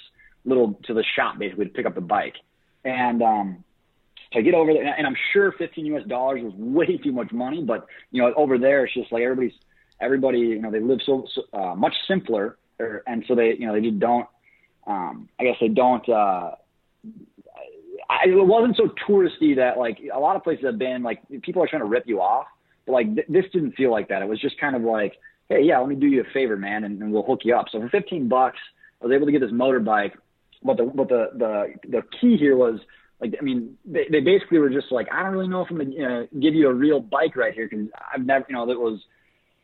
[0.46, 2.36] little to the shop basically to pick up the bike.
[2.84, 3.64] And um,
[4.32, 6.04] so I get over there, and I'm sure 15 U.S.
[6.08, 9.54] dollars was way too much money, but you know, over there it's just like everybody's
[10.02, 13.68] everybody, you know, they live so, so uh, much simpler, or, and so they, you
[13.68, 14.28] know, they just don't.
[14.88, 16.08] Um, I guess they don't.
[16.08, 16.52] Uh,
[18.10, 21.62] I, it wasn't so touristy that like a lot of places have been like people
[21.64, 22.48] are trying to rip you off,
[22.86, 24.22] but like th- this didn't feel like that.
[24.22, 25.14] It was just kind of like,
[25.48, 27.68] hey, yeah, let me do you a favor, man, and, and we'll hook you up.
[27.72, 28.58] So for 15 bucks,
[29.02, 30.14] I was able to get this motorbike.
[30.64, 32.80] But the but the the the key here was
[33.22, 35.78] like I mean they they basically were just like I don't really know if I'm
[35.78, 38.80] gonna uh, give you a real bike right here because I've never you know that
[38.80, 39.00] was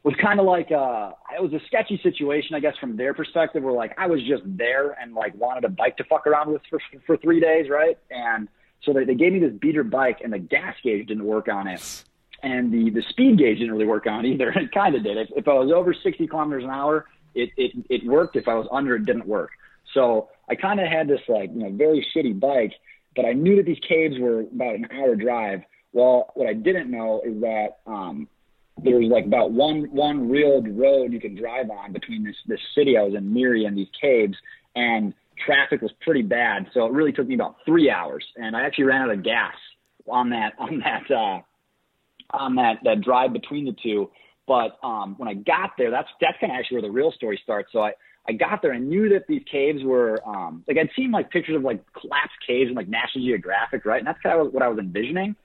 [0.04, 3.64] was kind of like uh it was a sketchy situation I guess from their perspective
[3.64, 6.62] where like I was just there and like wanted a bike to fuck around with
[6.70, 8.48] for for three days right and
[8.86, 11.68] So they, they gave me this beater bike, and the gas gauge didn't work on
[11.68, 12.04] it,
[12.44, 14.52] and the the speed gauge didn't really work on it either.
[14.56, 15.18] It kind of did.
[15.18, 18.36] If, if I was over 60 kilometers an hour, it, it it worked.
[18.36, 19.52] If I was under, it didn't work.
[19.94, 22.74] So I kind of had this like you know very shitty bike,
[23.16, 25.62] but I knew that these caves were about an hour drive.
[25.94, 28.28] Well, what I didn't know is that um,
[28.84, 32.60] there was like about one one real road you can drive on between this this
[32.76, 34.36] city I was in, Miri, and these caves,
[34.76, 35.14] and
[35.46, 36.68] traffic was pretty bad.
[36.74, 39.56] So it really took me about three hours, and I actually ran out of gas
[40.10, 41.40] on that on that uh,
[42.32, 44.10] on that that drive between the two.
[44.48, 47.40] But um, when I got there, that's that's kind of actually where the real story
[47.44, 47.70] starts.
[47.72, 47.94] So I
[48.28, 51.56] I got there and knew that these caves were um, like I'd seen like pictures
[51.56, 54.00] of like collapsed caves in like National Geographic, right?
[54.00, 55.36] And that's kind of what I was envisioning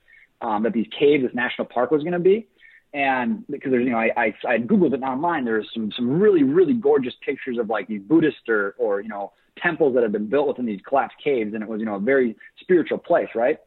[0.40, 2.46] um, that these caves, this national park was going to be.
[2.92, 6.42] And because there's, you know, I, I, I Googled it online, there's some, some really,
[6.42, 10.28] really gorgeous pictures of like these Buddhist or, or, you know, temples that have been
[10.28, 11.54] built within these collapsed caves.
[11.54, 13.58] And it was, you know, a very spiritual place, right?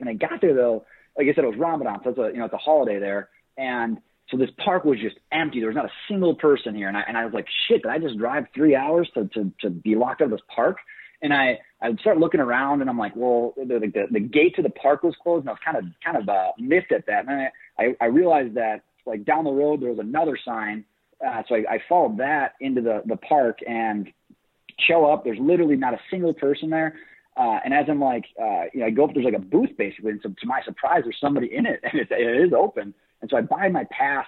[0.00, 0.84] And I got there though,
[1.16, 2.00] like I said, it was Ramadan.
[2.04, 3.30] So it's a, you know, it's a holiday there.
[3.56, 3.98] And
[4.30, 5.60] so this park was just empty.
[5.60, 6.88] There was not a single person here.
[6.88, 9.52] And I, and I was like, shit, did I just drive three hours to, to,
[9.60, 10.78] to be locked out of this park?
[11.22, 14.56] And I, I would start looking around and I'm like, well, the, the, the gate
[14.56, 15.42] to the park was closed.
[15.42, 17.26] And I was kind of, kind of, uh, miffed at that.
[17.26, 20.84] And I, I, I realized that like down the road, there was another sign.
[21.24, 24.08] Uh, so I, I followed that into the, the park and
[24.80, 25.24] show up.
[25.24, 26.96] There's literally not a single person there.
[27.36, 29.70] Uh, and as I'm like, uh, you know, I go up, there's like a booth
[29.78, 30.10] basically.
[30.10, 32.92] And so to my surprise, there's somebody in it and it, it is open.
[33.26, 34.26] And so I buy my pass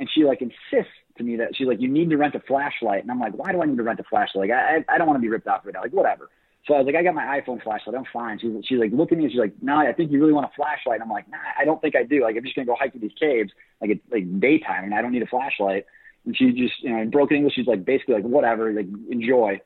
[0.00, 3.02] and she like insists to me that she's like, you need to rent a flashlight.
[3.02, 4.48] And I'm like, why do I need to rent a flashlight?
[4.48, 5.82] Like, I, I don't want to be ripped off right now.
[5.82, 6.30] Like, whatever.
[6.66, 7.94] So I was like, I got my iPhone flashlight.
[7.94, 8.40] I'm fine.
[8.40, 9.24] She's, she's like, look at me.
[9.24, 10.94] And she's like, no, I think you really want a flashlight.
[10.94, 12.22] And I'm like, nah, I don't think I do.
[12.22, 13.52] Like, I'm just going to go hike through these caves.
[13.80, 15.86] Like, it's like daytime and I don't need a flashlight.
[16.26, 19.60] And she just, you know, in broken English, she's like, basically like, whatever, like, enjoy.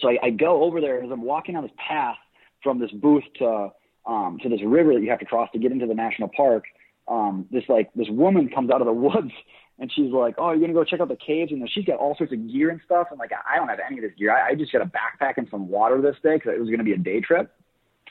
[0.00, 2.16] So I, I go over there as I'm walking on this path
[2.62, 3.70] from this booth to,
[4.04, 6.64] um, to this river that you have to cross to get into the national park.
[7.08, 9.32] Um, this like, this woman comes out of the woods
[9.80, 12.14] and she's like, "Oh, you're gonna go check out the caves?" And she's got all
[12.16, 13.08] sorts of gear and stuff.
[13.10, 14.30] And like, I don't have any of this gear.
[14.30, 16.84] I, I just got a backpack and some water this day because it was gonna
[16.84, 17.50] be a day trip.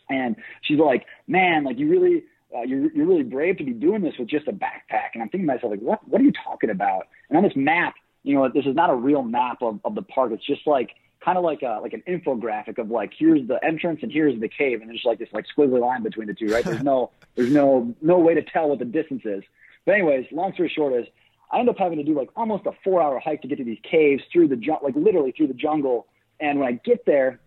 [0.10, 2.24] And she's like, "Man, like you really,
[2.56, 5.30] uh, you're you're really brave to be doing this with just a backpack." And I'm
[5.30, 8.34] thinking to myself, like, "What what are you talking about?" And on this map, you
[8.34, 10.32] know, this is not a real map of, of the park.
[10.32, 10.90] It's just like
[11.24, 14.48] kind of like a like an infographic of like here's the entrance and here's the
[14.48, 16.64] cave, and there's like this like squiggly line between the two, right?
[16.64, 19.44] There's no there's no no way to tell what the distance is.
[19.86, 21.08] But anyways, long story short is
[21.52, 23.64] I end up having to do like almost a four hour hike to get to
[23.64, 26.08] these caves through the jungle, like literally through the jungle.
[26.40, 27.40] And when I get there,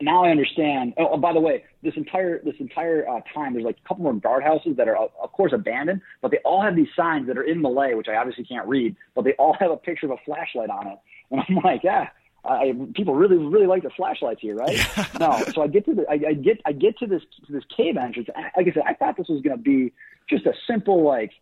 [0.00, 0.94] now I understand.
[0.98, 4.04] Oh, oh by the way, this entire this entire uh, time, there's like a couple
[4.04, 7.42] more guardhouses that are, of course, abandoned, but they all have these signs that are
[7.42, 10.18] in Malay, which I obviously can't read, but they all have a picture of a
[10.24, 10.98] flashlight on it.
[11.30, 12.08] And I'm like, yeah,
[12.44, 14.76] I, people really really like the flashlights here, right?
[15.20, 17.64] no, so I get to the I, I get I get to this to this
[17.76, 18.28] cave entrance.
[18.56, 19.92] Like I said, I thought this was going to be
[20.28, 21.32] just a simple like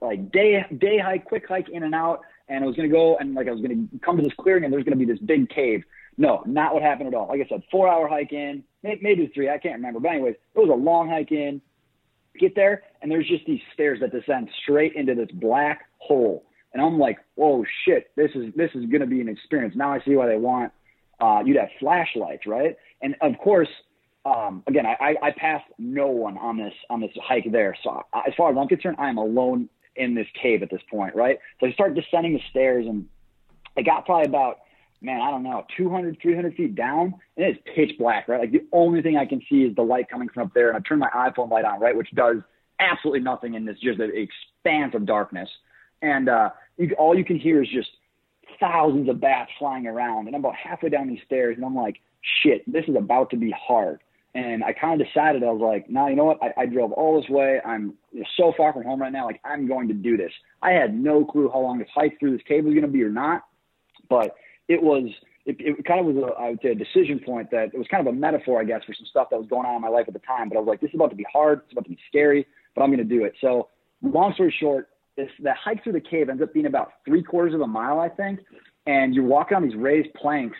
[0.00, 3.34] like day day hike, quick hike in and out, and I was gonna go and
[3.34, 5.84] like I was gonna come to this clearing and there's gonna be this big cave.
[6.16, 7.28] No, not what happened at all.
[7.28, 10.00] Like I said, four hour hike in, maybe three, I can't remember.
[10.00, 11.60] But anyways, it was a long hike in.
[12.38, 16.44] Get there and there's just these stairs that descend straight into this black hole.
[16.72, 19.74] And I'm like, oh shit, this is this is gonna be an experience.
[19.76, 20.72] Now I see why they want
[21.20, 22.76] uh, you to have flashlights, right?
[23.02, 23.68] And of course,
[24.24, 27.76] um, again, I, I, I passed no one on this on this hike there.
[27.82, 30.82] So I, as far as I'm concerned, I am alone in this cave at this
[30.90, 31.38] point, right?
[31.60, 33.06] So I start descending the stairs and
[33.76, 34.60] I got probably about,
[35.00, 38.40] man, I don't know, 200, 300 feet down and it's pitch black, right?
[38.40, 40.68] Like the only thing I can see is the light coming from up there.
[40.68, 41.96] And I turn my iPhone light on, right?
[41.96, 42.36] Which does
[42.80, 45.48] absolutely nothing in this, just an expanse of darkness.
[46.02, 47.90] And, uh, you, all you can hear is just
[48.60, 50.26] thousands of bats flying around.
[50.26, 51.96] And I'm about halfway down these stairs and I'm like,
[52.42, 54.00] shit, this is about to be hard.
[54.34, 56.38] And I kind of decided, I was like, nah, you know what?
[56.42, 57.60] I, I drove all this way.
[57.64, 57.94] I'm
[58.36, 59.26] so far from home right now.
[59.26, 60.30] Like, I'm going to do this.
[60.62, 63.02] I had no clue how long this hike through this cave was going to be
[63.02, 63.46] or not,
[64.08, 64.36] but
[64.68, 65.10] it was,
[65.46, 67.86] it, it kind of was, a, I would say, a decision point that it was
[67.90, 69.88] kind of a metaphor, I guess, for some stuff that was going on in my
[69.88, 70.50] life at the time.
[70.50, 71.62] But I was like, this is about to be hard.
[71.64, 73.34] It's about to be scary, but I'm going to do it.
[73.40, 73.68] So,
[74.02, 77.52] long story short, this, the hike through the cave ends up being about three quarters
[77.52, 78.38] of a mile, I think.
[78.86, 80.56] And you're walking on these raised planks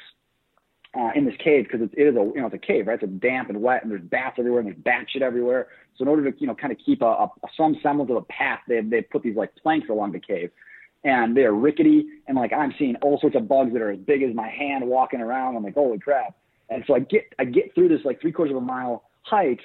[0.98, 2.98] uh, in this cave because it, is a you know it's a cave right?
[3.00, 5.68] It's damp and wet and there's bats everywhere and there's bat shit everywhere.
[5.96, 8.22] So in order to you know kind of keep a, a some semblance of a
[8.22, 10.50] path they they put these like planks along the cave
[11.04, 14.22] and they're rickety and like I'm seeing all sorts of bugs that are as big
[14.22, 15.56] as my hand walking around.
[15.56, 16.34] I'm like holy crap.
[16.70, 19.60] And so I get I get through this like three quarters of a mile hike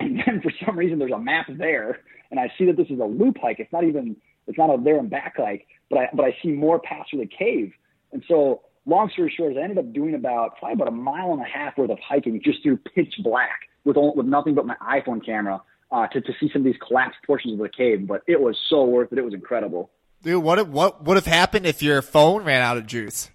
[0.00, 3.00] and then for some reason there's a map there and I see that this is
[3.00, 6.08] a loop hike it's not even it's not a there and back hike but I
[6.14, 7.72] but I see more paths through the cave
[8.12, 11.32] and so long story short is I ended up doing about probably about a mile
[11.32, 13.60] and a half worth of hiking just through pitch black.
[13.84, 16.80] with all, with nothing but my iPhone camera uh, to to see some of these
[16.86, 18.06] collapsed portions of the cave.
[18.06, 19.18] But it was so worth it.
[19.18, 19.90] It was incredible.
[20.22, 23.30] Dude, what what would have happened if your phone ran out of juice?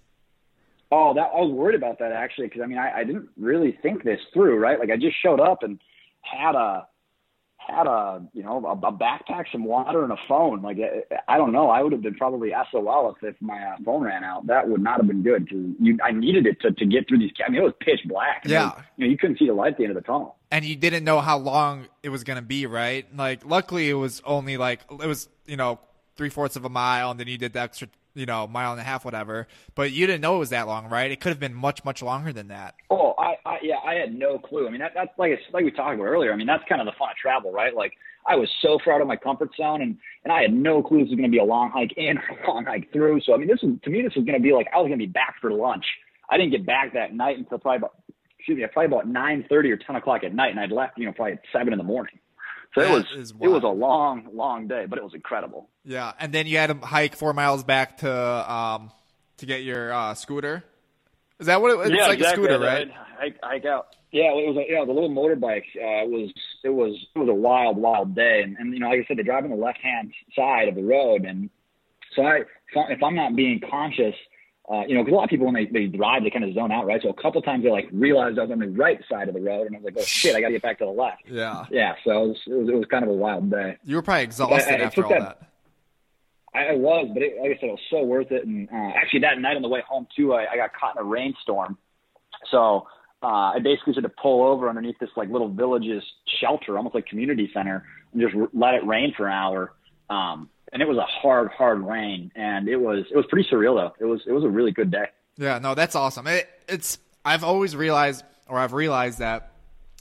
[0.92, 3.76] Oh, that I was worried about that actually because I mean I, I didn't really
[3.82, 4.78] think this through, right?
[4.78, 5.80] Like I just showed up and
[6.26, 6.86] had a
[7.66, 10.62] had a you know a, a backpack, some water, and a phone.
[10.62, 10.78] Like
[11.28, 14.24] I don't know, I would have been probably SOL if, if my uh, phone ran
[14.24, 14.46] out.
[14.46, 17.18] That would not have been good because you I needed it to to get through
[17.18, 17.32] these.
[17.44, 18.42] I mean, it was pitch black.
[18.44, 20.36] Yeah, you know you couldn't see the light at the end of the tunnel.
[20.50, 23.06] And you didn't know how long it was gonna be, right?
[23.16, 25.80] Like luckily it was only like it was you know
[26.16, 28.80] three fourths of a mile, and then you did the extra you know, mile and
[28.80, 29.46] a half, whatever.
[29.74, 31.10] But you didn't know it was that long, right?
[31.10, 32.74] It could have been much, much longer than that.
[32.90, 34.66] Oh, I, I yeah, I had no clue.
[34.66, 36.32] I mean, that, that's like like we talked about earlier.
[36.32, 37.74] I mean, that's kind of the fun of travel, right?
[37.74, 37.92] Like
[38.26, 41.00] I was so far out of my comfort zone, and and I had no clue
[41.00, 43.20] this was going to be a long hike in or a long hike through.
[43.20, 44.88] So I mean, this was to me, this was going to be like I was
[44.88, 45.84] going to be back for lunch.
[46.28, 47.94] I didn't get back that night until probably about
[48.38, 51.06] excuse me, probably about nine thirty or ten o'clock at night, and I'd left, you
[51.06, 52.18] know, probably at seven in the morning.
[52.74, 55.68] So that it was it was a long, long day, but it was incredible.
[55.84, 58.90] Yeah, and then you had to hike four miles back to um
[59.38, 60.64] to get your uh, scooter.
[61.38, 62.44] Is that what it, it's yeah, like exactly.
[62.44, 62.90] a scooter, right?
[63.18, 63.94] Hike, hike out.
[64.12, 65.64] Yeah, it was a, yeah, the little motorbike.
[65.76, 66.32] Uh, it was
[66.64, 69.18] it was it was a wild, wild day, and, and you know, like I said,
[69.18, 71.50] they drive on the left hand side of the road, and
[72.14, 72.40] so I
[72.74, 74.14] if I'm not being conscious
[74.68, 76.52] uh, you know, because a lot of people when they, they drive, they kind of
[76.54, 77.00] zone out, right?
[77.00, 79.40] So a couple times they like realized I was on the right side of the
[79.40, 81.22] road, and I was like, oh shit, I got to get back to the left.
[81.30, 81.64] Yeah.
[81.70, 81.94] Yeah.
[82.04, 83.76] So it was, it was, it was kind of a wild day.
[83.84, 85.40] You were probably exhausted I, I after all that.
[85.40, 85.50] that.
[86.54, 88.44] I, was, but it, like I said, it was so worth it.
[88.46, 91.02] And uh, actually, that night on the way home too, I, I got caught in
[91.02, 91.76] a rainstorm.
[92.50, 92.86] So
[93.22, 96.02] uh, I basically had to pull over underneath this like little village's
[96.40, 99.72] shelter, almost like community center, and just let it rain for an hour.
[100.08, 103.76] Um, and it was a hard, hard rain, and it was it was pretty surreal
[103.76, 103.92] though.
[103.98, 105.06] It was it was a really good day.
[105.38, 106.26] Yeah, no, that's awesome.
[106.26, 109.52] It, it's I've always realized, or I've realized that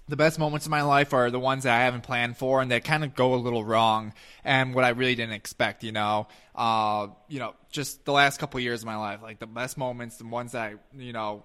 [0.08, 2.70] the best moments of my life are the ones that I haven't planned for and
[2.72, 4.14] that kind of go a little wrong
[4.44, 6.28] and what I really didn't expect, you know.
[6.54, 9.78] Uh, you know, just the last couple of years of my life, like the best
[9.78, 11.44] moments, the ones that I, you know,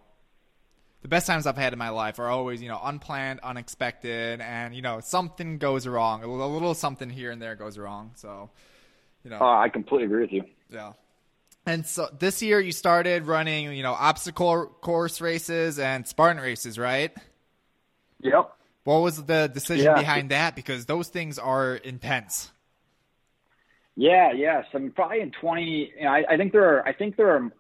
[1.03, 4.75] the best times I've had in my life are always, you know, unplanned, unexpected, and
[4.75, 6.23] you know, something goes wrong.
[6.23, 8.13] A little something here and there goes wrong.
[8.17, 8.51] So,
[9.25, 10.45] you know, uh, I completely agree with you.
[10.71, 10.93] Yeah.
[11.67, 16.79] And so this year you started running, you know, obstacle course races and Spartan races,
[16.79, 17.13] right?
[18.21, 18.53] Yep.
[18.85, 19.95] What was the decision yeah.
[19.95, 20.57] behind that?
[20.57, 22.51] Because those things are intense.
[23.97, 24.65] Yeah, yes.
[24.73, 25.93] I mean, probably in twenty.
[25.99, 26.87] You know, I, I think there are.
[26.87, 27.51] I think there are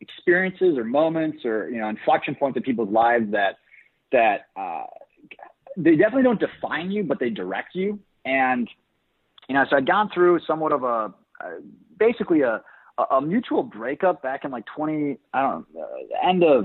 [0.00, 3.58] experiences or moments or you know inflection points in people's lives that
[4.10, 4.84] that uh,
[5.76, 7.98] they definitely don't define you, but they direct you.
[8.24, 8.68] And
[9.52, 11.12] you know, so I'd gone through somewhat of a,
[11.98, 12.62] basically a,
[13.10, 16.64] a mutual breakup back in like 20, I don't know, uh, end of,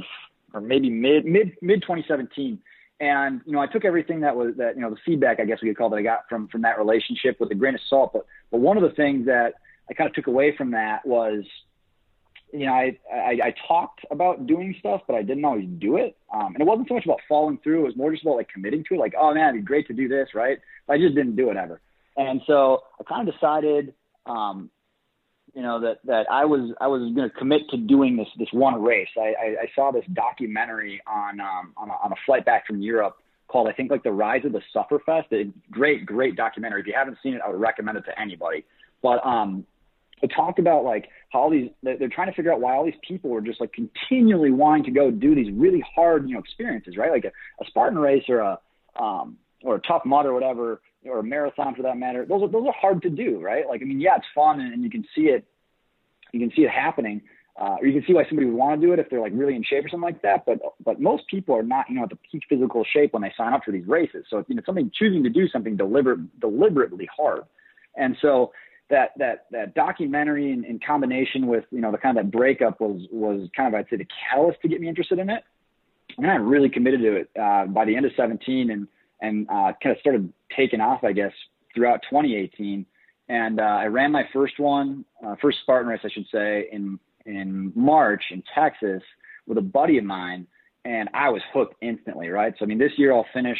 [0.53, 2.57] or maybe mid, mid, mid 2017.
[3.01, 5.57] And, you know, I took everything that was that, you know, the feedback, I guess
[5.61, 8.11] we could call that I got from, from that relationship with a grain of salt.
[8.13, 9.55] But, but one of the things that
[9.89, 11.43] I kind of took away from that was,
[12.53, 16.15] you know, I, I, I talked about doing stuff, but I didn't always do it.
[16.33, 17.81] Um, and it wasn't so much about following through.
[17.81, 18.99] It was more just about like committing to it.
[18.99, 20.29] Like, oh man, it'd be great to do this.
[20.33, 20.59] Right.
[20.87, 21.81] But I just didn't do it ever.
[22.17, 23.93] And so I kind of decided,
[24.25, 24.69] um,
[25.53, 28.49] you know, that, that I was, I was going to commit to doing this, this
[28.51, 29.07] one race.
[29.17, 32.81] I, I, I saw this documentary on, um, on a, on a flight back from
[32.81, 35.31] Europe called, I think like the rise of the Sufferfest.
[35.31, 36.81] A great, great documentary.
[36.81, 38.65] If you haven't seen it, I would recommend it to anybody.
[39.01, 39.65] But, um,
[40.21, 42.95] it talked about like how all these they're trying to figure out why all these
[43.07, 46.97] people are just like continually wanting to go do these really hard you know experiences
[46.97, 47.31] right like a,
[47.63, 48.59] a spartan race or a
[48.99, 52.47] um or a tough mud or whatever or a marathon for that matter, those are
[52.47, 53.67] those are hard to do, right?
[53.67, 55.45] Like I mean, yeah, it's fun and, and you can see it,
[56.31, 57.21] you can see it happening,
[57.59, 59.33] uh, or you can see why somebody would want to do it if they're like
[59.35, 60.45] really in shape or something like that.
[60.45, 63.33] But but most people are not, you know, at the peak physical shape when they
[63.35, 64.25] sign up for these races.
[64.29, 67.43] So you know, something choosing to do something deliberate deliberately hard,
[67.95, 68.51] and so
[68.89, 72.79] that that that documentary in, in combination with you know the kind of that breakup
[72.79, 75.43] was was kind of I'd say the catalyst to get me interested in it,
[76.17, 78.87] and I really committed to it uh, by the end of 17 and
[79.19, 81.31] and uh, kind of started taking off, I guess,
[81.73, 82.85] throughout 2018.
[83.29, 86.99] And uh, I ran my first one, uh, first Spartan race, I should say, in
[87.25, 89.03] in March in Texas
[89.47, 90.47] with a buddy of mine,
[90.85, 92.29] and I was hooked instantly.
[92.29, 92.53] Right.
[92.57, 93.59] So I mean, this year I'll finish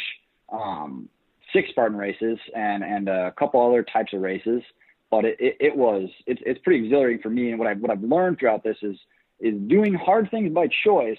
[0.50, 1.08] um,
[1.52, 4.62] six Spartan races and and a couple other types of races.
[5.10, 7.50] But it, it, it was it's it's pretty exhilarating for me.
[7.50, 8.96] And what I what I've learned throughout this is
[9.40, 11.18] is doing hard things by choice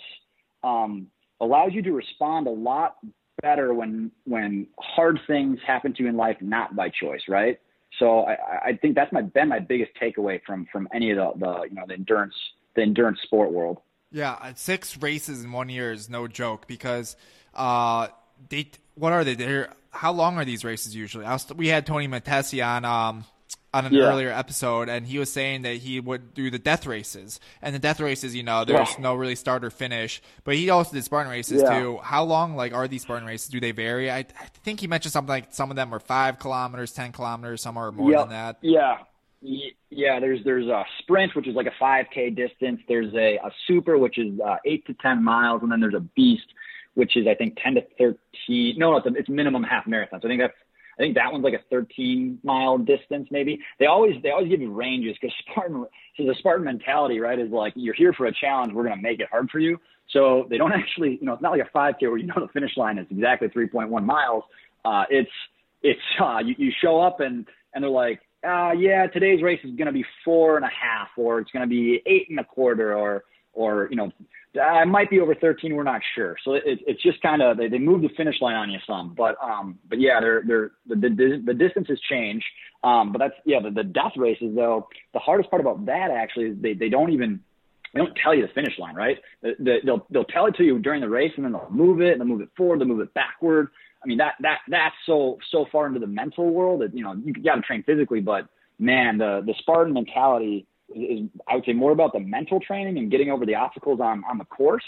[0.63, 1.07] um,
[1.39, 2.97] allows you to respond a lot
[3.41, 7.59] better when when hard things happen to you in life not by choice, right?
[7.97, 8.35] So I,
[8.67, 11.75] I think that's my been my biggest takeaway from from any of the, the you
[11.75, 12.35] know the endurance
[12.75, 13.79] the endurance sport world.
[14.11, 17.15] Yeah, six races in one year is no joke because
[17.53, 18.07] uh,
[18.49, 19.35] they what are they?
[19.35, 21.25] They're how long are these races usually?
[21.25, 23.25] Was, we had Tony Matesi on um,
[23.73, 24.03] on an Yeah.
[24.03, 27.39] earlier episode, and he was saying that he would do the death races.
[27.61, 29.01] And the death races, you know, there's Yeah.
[29.01, 30.21] no really start or finish.
[30.43, 31.79] But he also did Spartan races Yeah.
[31.79, 31.99] too.
[32.01, 33.47] How long, like, are these Spartan races?
[33.49, 34.09] Do they vary?
[34.09, 34.23] I, I
[34.63, 37.91] think he mentioned something like some of them are five kilometers, ten kilometers, some are
[37.91, 38.19] more Yep.
[38.21, 38.57] than that.
[38.61, 38.97] Yeah.
[39.91, 42.81] Yeah, there's there's a sprint, which is like a 5K distance.
[42.87, 46.01] There's a, a super, which is uh, eight to 10 miles, and then there's a
[46.01, 46.47] beast,
[46.95, 48.77] which is I think 10 to 13.
[48.77, 50.19] No, it's, a, it's minimum half marathon.
[50.21, 50.53] So I think that's
[50.99, 53.59] I think that one's like a 13 mile distance maybe.
[53.79, 55.85] They always they always give you ranges because Spartan
[56.17, 59.19] so the Spartan mentality right is like you're here for a challenge, we're gonna make
[59.19, 59.79] it hard for you.
[60.09, 62.49] So they don't actually you know it's not like a 5K where you know the
[62.53, 64.43] finish line is exactly 3.1 miles.
[64.83, 65.31] Uh, it's
[65.81, 69.75] it's uh, you, you show up and and they're like, uh, yeah, today's race is
[69.77, 73.23] to be four and a half, or it's to be eight and a quarter, or
[73.59, 74.11] or you know,
[74.53, 75.75] it might be over 13.
[75.75, 76.37] We're not sure.
[76.45, 79.13] So it, it's just kind of they, they move the finish line on you some,
[79.15, 82.43] but um, but yeah, they're they're the the, the distances change.
[82.83, 84.87] Um, but that's yeah, the, the death races though.
[85.13, 87.41] The hardest part about that actually is they they don't even
[87.93, 89.17] they don't tell you the finish line, right?
[89.41, 92.01] The, the, they'll they'll tell it to you during the race, and then they'll move
[92.01, 93.67] it, and they'll move it forward, they'll move it backward.
[94.01, 97.13] I mean that that that's so so far into the mental world that you know
[97.13, 98.47] you got to train physically, but
[98.79, 100.65] man, the the Spartan mentality
[100.95, 104.23] is, I would say more about the mental training and getting over the obstacles on
[104.29, 104.83] on the course,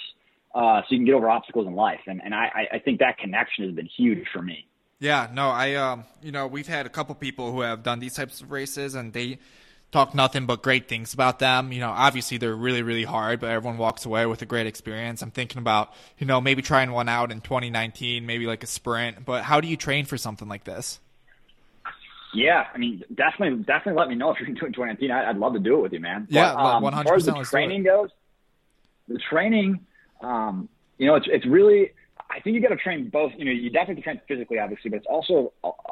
[0.54, 2.02] uh, so you can get over obstacles in life.
[2.08, 4.68] And and I I think that connection has been huge for me.
[5.00, 8.14] Yeah, no, I um, you know, we've had a couple people who have done these
[8.14, 9.40] types of races, and they
[9.92, 11.72] talk nothing but great things about them.
[11.72, 15.22] You know, obviously they're really, really hard, but everyone walks away with a great experience.
[15.22, 19.26] I'm thinking about, you know, maybe trying one out in 2019, maybe like a sprint.
[19.26, 21.00] But how do you train for something like this?
[22.34, 25.12] Yeah, I mean, definitely, definitely let me know if you're doing 2019.
[25.12, 26.28] I, I'd love to do it with you, man.
[26.30, 28.10] Yeah, but, um, 100% As far as the training goes,
[29.08, 29.80] the training,
[30.22, 31.92] um, you know, it's it's really.
[32.30, 33.34] I think you got to train both.
[33.36, 35.52] You know, you definitely train physically, obviously, but it's also,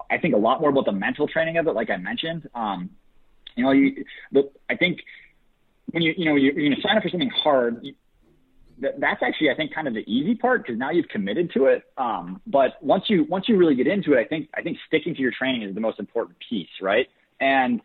[0.10, 1.74] I think, a lot more about the mental training of it.
[1.74, 2.92] Like I mentioned, um,
[3.56, 4.06] you know, you.
[4.32, 5.00] The, I think
[5.92, 7.84] when you you know you're, you're going to sign up for something hard.
[7.84, 7.94] You,
[8.82, 11.66] that, that's actually I think kind of the easy part because now you've committed to
[11.66, 11.84] it.
[11.98, 15.16] Um, but once you once you really get into it, I think I think sticking
[15.16, 17.08] to your training is the most important piece, right?
[17.40, 17.82] And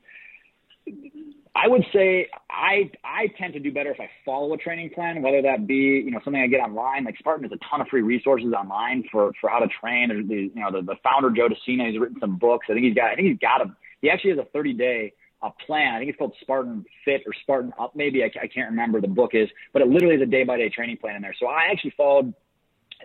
[1.57, 5.23] I would say I I tend to do better if I follow a training plan,
[5.23, 7.05] whether that be you know something I get online.
[7.05, 10.09] Like Spartan has a ton of free resources online for for how to train.
[10.09, 12.67] There's the you know the, the founder Joe De Sena, he's written some books.
[12.69, 15.13] I think he's got I think he's got a he actually has a 30 day
[15.45, 15.95] a plan.
[15.95, 18.25] I think it's called Spartan Fit or Spartan Up, maybe.
[18.25, 20.71] I, I can't remember the book is, but it literally is a day by day
[20.71, 21.35] training plan in there.
[21.39, 22.33] So I actually followed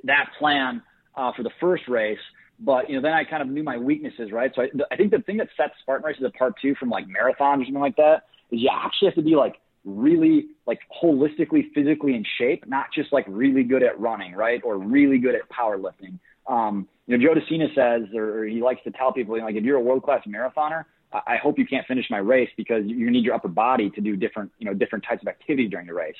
[0.06, 0.82] that plan
[1.16, 2.20] uh, for the first race.
[2.62, 4.52] But you know, then I kind of knew my weaknesses, right?
[4.56, 7.62] So I, I think the thing that sets Spartan races apart too from like marathons
[7.62, 12.16] or something like that is you actually have to be like really like holistically physically
[12.16, 14.62] in shape, not just like really good at running, right?
[14.64, 16.20] Or really good at powerlifting.
[16.48, 19.42] Um, you know, Joe De Sena says, or, or he likes to tell people, you
[19.42, 22.50] know, like if you're a world class marathoner, I hope you can't finish my race
[22.56, 25.68] because you're need your upper body to do different, you know, different types of activity
[25.68, 26.16] during the race.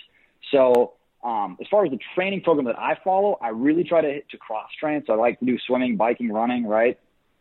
[0.52, 4.22] So um, as far as the training program that I follow, I really try to
[4.22, 5.04] to cross train.
[5.06, 6.98] So I like to do swimming, biking, running, right,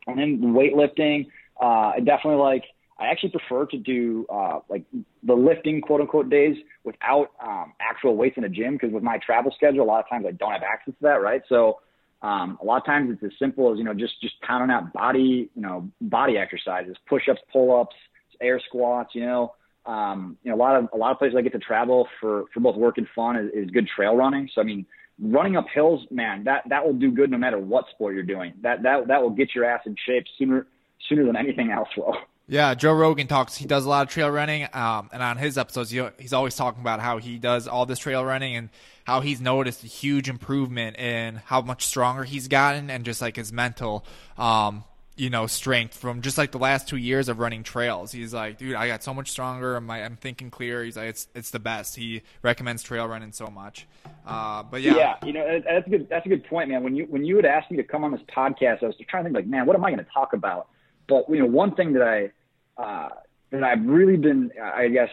[0.06, 1.26] and then weightlifting.
[1.60, 2.64] Uh, I definitely like.
[3.00, 4.82] I actually prefer to do uh, like
[5.22, 9.18] the lifting quote unquote days without um, actual weights in a gym because with my
[9.18, 11.42] travel schedule, a lot of times I don't have access to that, right?
[11.48, 11.78] So
[12.22, 14.92] um, a lot of times it's as simple as you know just just pounding out
[14.92, 17.94] body you know body exercises, push-ups, pull-ups,
[18.40, 19.14] air squats.
[19.14, 19.54] You know,
[19.86, 22.44] um, you know a lot of a lot of places I get to travel for
[22.52, 24.48] for both work and fun is, is good trail running.
[24.52, 24.84] So I mean,
[25.20, 28.54] running up hills, man, that that will do good no matter what sport you're doing.
[28.62, 30.66] That that that will get your ass in shape sooner
[31.08, 32.16] sooner than anything else will.
[32.50, 33.56] Yeah, Joe Rogan talks.
[33.56, 36.56] He does a lot of trail running, um, and on his episodes, he, he's always
[36.56, 38.70] talking about how he does all this trail running and
[39.04, 43.36] how he's noticed a huge improvement in how much stronger he's gotten and just like
[43.36, 44.02] his mental,
[44.38, 44.84] um,
[45.14, 48.12] you know, strength from just like the last two years of running trails.
[48.12, 49.76] He's like, dude, I got so much stronger.
[49.76, 50.82] I'm, I'm thinking clear.
[50.82, 51.96] He's like, it's it's the best.
[51.96, 53.86] He recommends trail running so much.
[54.26, 56.82] Uh, but yeah, yeah, you know, that's a good that's a good point, man.
[56.82, 59.24] When you when you had asked me to come on this podcast, I was trying
[59.24, 60.68] to think like, man, what am I going to talk about?
[61.08, 62.30] But you know, one thing that I
[62.78, 63.08] uh,
[63.50, 65.08] that I've really been, I guess,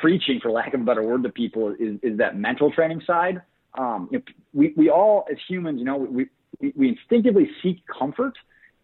[0.00, 3.42] preaching, for lack of a better word, to people is, is that mental training side.
[3.78, 6.26] Um, you know, we, we all, as humans, you know, we,
[6.74, 8.34] we, instinctively seek comfort.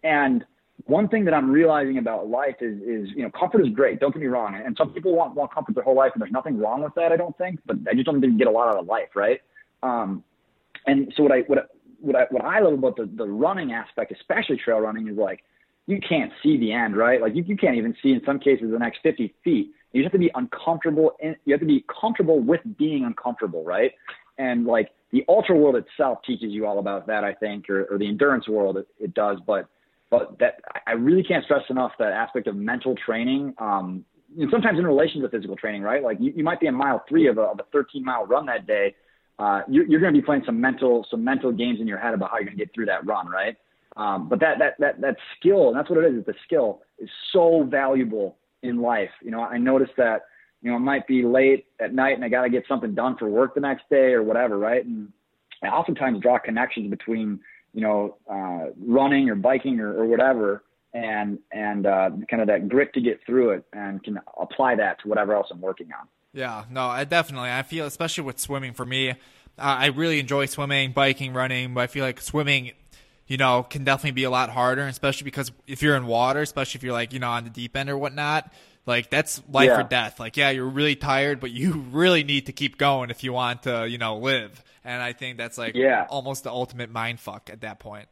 [0.04, 0.44] And
[0.84, 3.98] one thing that I'm realizing about life is, is, you know, comfort is great.
[3.98, 4.54] Don't get me wrong.
[4.54, 7.10] And some people want, want comfort their whole life, and there's nothing wrong with that,
[7.10, 7.60] I don't think.
[7.66, 9.40] But I just don't think you get a lot out of life, right?
[9.82, 10.22] Um,
[10.86, 14.12] and so what I, what what I, what I love about the, the running aspect,
[14.12, 15.42] especially trail running, is like,
[15.87, 17.20] you can't see the end, right?
[17.20, 19.70] Like you, you can't even see in some cases the next 50 feet.
[19.93, 21.12] You just have to be uncomfortable.
[21.20, 23.93] In, you have to be comfortable with being uncomfortable, right?
[24.39, 27.99] and like the ultra world itself teaches you all about that, I think, or, or
[27.99, 29.39] the endurance world it, it does.
[29.47, 29.68] But
[30.11, 33.55] but that I really can't stress enough that aspect of mental training.
[33.59, 34.05] Um,
[34.39, 36.03] and sometimes in relation to physical training, right?
[36.03, 38.47] Like you, you might be in mile three of a, of a 13 mile run
[38.47, 38.95] that day.
[39.39, 42.14] Uh, you're, you're going to be playing some mental some mental games in your head
[42.14, 43.57] about how you're going to get through that run, right?
[43.97, 46.24] Um, but that that that that skill, and that's what it is.
[46.24, 49.11] The skill is so valuable in life.
[49.22, 50.22] You know, I noticed that
[50.62, 53.16] you know, it might be late at night and I got to get something done
[53.16, 54.84] for work the next day or whatever, right?
[54.84, 55.12] And
[55.62, 57.38] I oftentimes draw connections between,
[57.72, 62.68] you know, uh, running or biking or, or whatever and, and, uh, kind of that
[62.68, 66.09] grit to get through it and can apply that to whatever else I'm working on.
[66.32, 69.14] Yeah, no, I definitely, I feel, especially with swimming for me, uh,
[69.57, 72.72] I really enjoy swimming, biking, running, but I feel like swimming,
[73.26, 76.78] you know, can definitely be a lot harder, especially because if you're in water, especially
[76.78, 78.52] if you're like, you know, on the deep end or whatnot,
[78.86, 79.80] like that's life yeah.
[79.80, 80.20] or death.
[80.20, 83.64] Like, yeah, you're really tired, but you really need to keep going if you want
[83.64, 84.62] to, you know, live.
[84.84, 86.06] And I think that's like yeah.
[86.08, 88.08] almost the ultimate mind fuck at that point.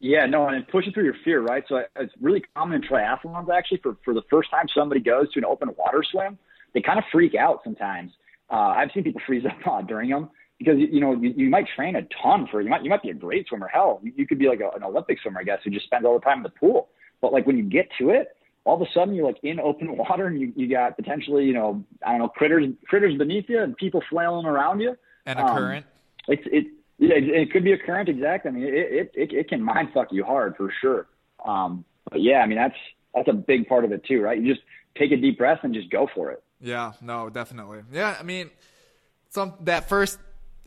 [0.00, 1.64] Yeah, no, and pushing through your fear, right?
[1.68, 3.78] So it's really common in triathlons actually.
[3.78, 6.38] For for the first time somebody goes to an open water swim,
[6.72, 8.12] they kind of freak out sometimes.
[8.50, 11.96] Uh, I've seen people freeze up during them because you know you, you might train
[11.96, 13.68] a ton for you might you might be a great swimmer.
[13.68, 16.04] Hell, you, you could be like a, an Olympic swimmer, I guess, who just spends
[16.04, 16.88] all the time in the pool.
[17.20, 19.96] But like when you get to it, all of a sudden you're like in open
[19.96, 23.62] water and you, you got potentially, you know, I don't know, critters critters beneath you
[23.62, 24.96] and people flailing around you.
[25.26, 25.86] And a um, current.
[26.28, 26.66] It's it
[26.98, 28.50] yeah, it, it, could be a current exactly.
[28.50, 31.06] I mean it, it it can mind fuck you hard for sure.
[31.44, 32.76] Um but yeah, I mean that's
[33.14, 34.38] that's a big part of it too, right?
[34.38, 34.64] You just
[34.96, 36.42] take a deep breath and just go for it.
[36.60, 37.82] Yeah, no, definitely.
[37.92, 38.50] Yeah, I mean
[39.30, 40.18] some that first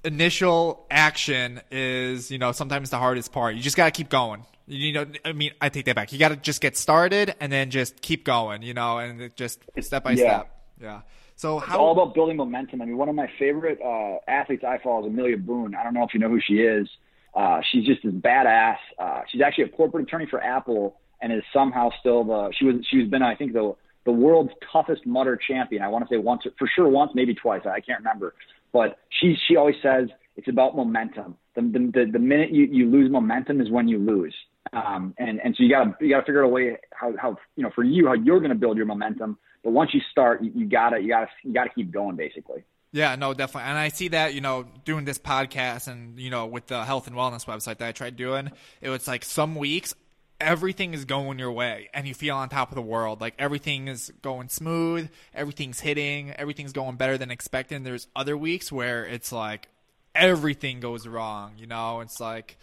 [0.03, 3.55] initial action is, you know, sometimes the hardest part.
[3.55, 4.45] You just got to keep going.
[4.67, 6.13] You know, I mean, I take that back.
[6.13, 9.63] You got to just get started and then just keep going, you know, and just
[9.81, 10.17] step by yeah.
[10.17, 10.61] step.
[10.79, 11.01] Yeah.
[11.35, 12.81] So how, it's all about building momentum.
[12.81, 15.75] I mean, one of my favorite uh, athletes I follow is Amelia Boone.
[15.75, 16.87] I don't know if you know who she is.
[17.33, 18.77] Uh, she's just this badass.
[18.99, 22.75] Uh, she's actually a corporate attorney for Apple and is somehow still the she was
[22.89, 23.75] she's been I think the
[24.05, 25.83] the world's toughest Mudder champion.
[25.83, 27.61] I want to say once for sure once maybe twice.
[27.65, 28.33] I can't remember.
[28.73, 31.37] But she she always says it's about momentum.
[31.55, 34.35] The the, the minute you, you lose momentum is when you lose.
[34.73, 37.63] Um, and and so you gotta you gotta figure out a way how how you
[37.63, 39.37] know for you how you're gonna build your momentum.
[39.63, 42.63] But once you start, you, you gotta you gotta you gotta keep going basically.
[42.93, 43.69] Yeah, no, definitely.
[43.69, 47.07] And I see that, you know, doing this podcast and, you know, with the health
[47.07, 48.51] and wellness website that I tried doing,
[48.81, 49.93] it was like some weeks
[50.41, 53.21] everything is going your way and you feel on top of the world.
[53.21, 57.75] Like everything is going smooth, everything's hitting, everything's going better than expected.
[57.75, 59.67] And there's other weeks where it's like
[60.15, 62.01] everything goes wrong, you know?
[62.01, 62.57] It's like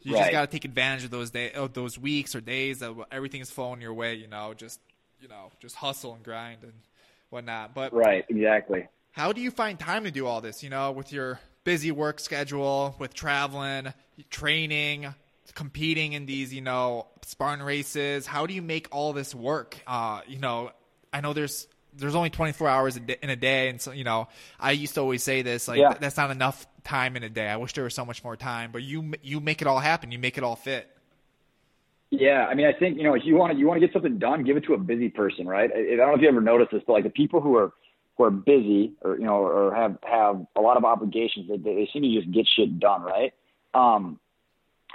[0.00, 0.20] you right.
[0.20, 3.50] just got to take advantage of those day of those weeks or days that everything's
[3.50, 4.80] flowing your way, you know, just
[5.20, 6.72] you know, just hustle and grind and
[7.30, 7.74] whatnot.
[7.74, 8.88] But Right, exactly.
[9.12, 12.18] How do you find time to do all this, you know, with your busy work
[12.18, 13.92] schedule, with traveling,
[14.30, 15.14] training,
[15.54, 18.26] competing in these, you know, Spartan races?
[18.26, 19.78] How do you make all this work?
[19.86, 20.70] Uh, you know,
[21.12, 24.28] I know there's there's only 24 hours in a day, and so you know,
[24.58, 25.94] I used to always say this like yeah.
[26.00, 27.48] that's not enough time in a day.
[27.48, 30.10] I wish there was so much more time, but you you make it all happen.
[30.12, 30.88] You make it all fit.
[32.10, 33.92] Yeah, I mean, I think you know, if you want to you want to get
[33.92, 35.70] something done, give it to a busy person, right?
[35.74, 37.72] I, I don't know if you ever noticed this, but like the people who are
[38.16, 41.88] who are busy or you know or have have a lot of obligations, they they
[41.92, 43.32] seem to just get shit done, right?
[43.74, 44.18] Um,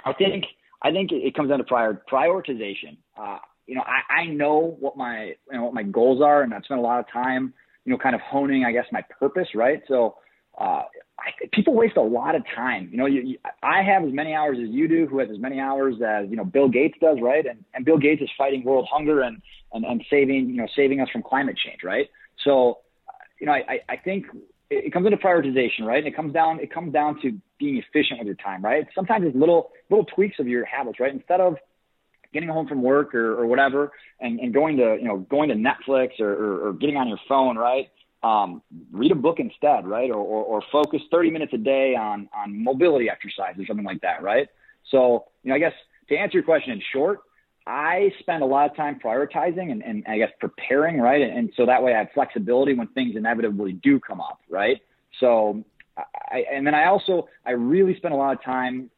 [0.04, 0.44] I think
[0.82, 2.98] I think it comes down to prior prioritization.
[3.16, 6.54] Uh, you know, I, I know what my you know what my goals are, and
[6.54, 7.52] I've spent a lot of time,
[7.84, 9.82] you know, kind of honing, I guess, my purpose, right?
[9.88, 10.16] So,
[10.58, 10.82] uh,
[11.18, 12.88] I, people waste a lot of time.
[12.90, 15.38] You know, you, you, I have as many hours as you do, who has as
[15.38, 17.44] many hours as you know Bill Gates does, right?
[17.44, 19.42] And and Bill Gates is fighting world hunger and
[19.72, 22.08] and and saving you know saving us from climate change, right?
[22.44, 22.78] So,
[23.40, 24.26] you know, I I think
[24.70, 25.98] it comes into prioritization, right?
[25.98, 28.86] And it comes down it comes down to being efficient with your time, right?
[28.94, 31.12] Sometimes it's little little tweaks of your habits, right?
[31.12, 31.56] Instead of
[32.32, 33.90] getting home from work or, or whatever
[34.20, 37.18] and, and going to you know going to Netflix or, or, or getting on your
[37.28, 37.88] phone, right?
[38.22, 40.10] Um, read a book instead, right?
[40.10, 44.00] Or, or, or focus 30 minutes a day on on mobility exercise or something like
[44.02, 44.48] that, right?
[44.90, 45.74] So you know, I guess
[46.10, 47.20] to answer your question in short,
[47.68, 51.20] I spend a lot of time prioritizing and, and I guess preparing, right?
[51.20, 54.78] And, and so that way I have flexibility when things inevitably do come up, right?
[55.20, 55.62] So,
[55.96, 58.90] I, and then I also, I really spend a lot of time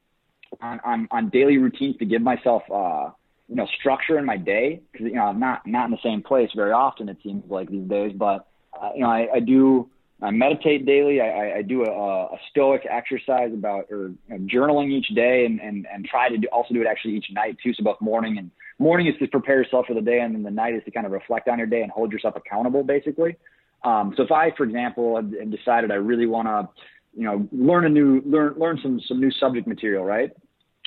[0.60, 3.10] on, on, on daily routines to give myself, uh,
[3.48, 6.22] you know, structure in my day because, you know, I'm not, not in the same
[6.22, 8.46] place very often, it seems like these days, but,
[8.80, 9.90] uh, you know, I, I do,
[10.22, 11.20] I meditate daily.
[11.20, 16.04] I, I do a, a stoic exercise about or journaling each day, and, and and
[16.04, 17.72] try to do, also do it actually each night too.
[17.74, 20.50] So both morning and morning is to prepare yourself for the day, and then the
[20.50, 23.36] night is to kind of reflect on your day and hold yourself accountable, basically.
[23.82, 26.68] Um, so if I, for example, had decided I really want to
[27.16, 30.30] you know, learn a new learn learn some some new subject material, right?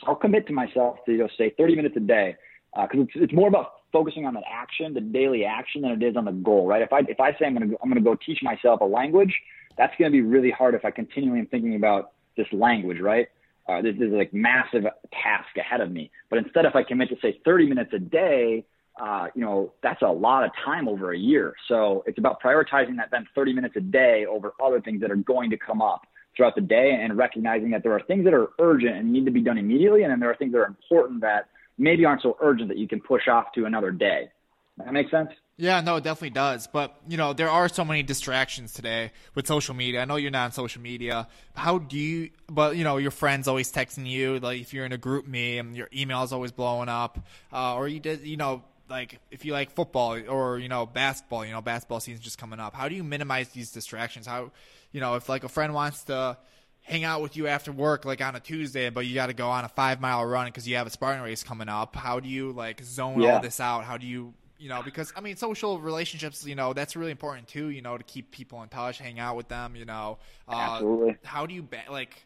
[0.06, 2.36] I'll commit to myself to you know, say 30 minutes a day
[2.76, 6.04] because uh, it's it's more about focusing on that action, the daily action, than it
[6.04, 6.82] is on the goal, right?
[6.82, 9.34] If I if I say I'm gonna go, I'm gonna go teach myself a language,
[9.78, 13.28] that's gonna be really hard if I continually am thinking about this language, right?
[13.70, 16.12] Uh, this, this is like massive task ahead of me.
[16.30, 18.66] But instead, if I commit to say 30 minutes a day,
[19.02, 21.54] uh, you know, that's a lot of time over a year.
[21.68, 25.16] So it's about prioritizing that then 30 minutes a day over other things that are
[25.16, 26.02] going to come up
[26.36, 29.32] throughout the day and recognizing that there are things that are urgent and need to
[29.32, 30.04] be done immediately.
[30.04, 32.88] And then there are things that are important that maybe aren't so urgent that you
[32.88, 34.30] can push off to another day.
[34.78, 35.30] That makes sense?
[35.56, 36.68] Yeah, no, it definitely does.
[36.68, 40.02] But, you know, there are so many distractions today with social media.
[40.02, 41.28] I know you're not on social media.
[41.54, 44.40] How do you, but, you know, your friends always texting you.
[44.40, 47.20] Like, if you're in a GroupMe and your email is always blowing up,
[47.52, 51.46] uh, or you did, you know, like if you like football or you know basketball,
[51.46, 52.74] you know basketball season's just coming up.
[52.76, 54.28] How do you minimize these distractions?
[54.28, 54.52] How
[54.92, 56.38] you know if like a friend wants to
[56.84, 59.50] hang out with you after work like on a Tuesday, but you got to go
[59.50, 61.96] on a five mile run because you have a Spartan race coming up.
[61.96, 63.36] How do you like zone yeah.
[63.36, 63.86] all this out?
[63.86, 67.48] How do you you know because I mean social relationships you know that's really important
[67.48, 67.70] too.
[67.70, 69.76] You know to keep people in touch, hang out with them.
[69.76, 71.18] You know, uh, absolutely.
[71.24, 72.26] How do you ba- like?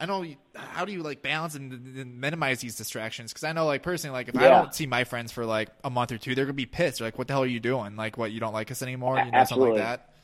[0.00, 0.24] I know
[0.54, 3.32] how do you like balance and, and minimize these distractions?
[3.32, 4.42] Because I know like personally, like if yeah.
[4.44, 6.98] I don't see my friends for like a month or two, they're gonna be pissed.
[6.98, 7.96] They're like, "What the hell are you doing?
[7.96, 9.18] Like, what you don't like us anymore?
[9.18, 9.70] You know, Absolutely.
[9.70, 10.14] something like that."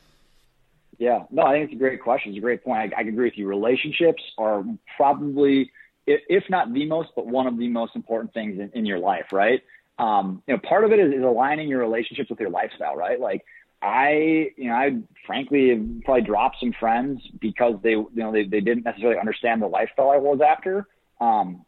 [0.98, 2.32] Yeah, no, I think it's a great question.
[2.32, 2.92] It's a great point.
[2.94, 3.48] I, I agree with you.
[3.48, 4.64] Relationships are
[4.96, 5.70] probably,
[6.06, 9.26] if not the most, but one of the most important things in, in your life,
[9.32, 9.62] right?
[9.98, 13.18] Um, you know, part of it is, is aligning your relationships with your lifestyle, right?
[13.18, 13.44] Like
[13.82, 18.60] I, you know, I frankly probably dropped some friends because they, you know, they, they
[18.60, 20.86] didn't necessarily understand the lifestyle I was after.
[21.20, 21.64] Um,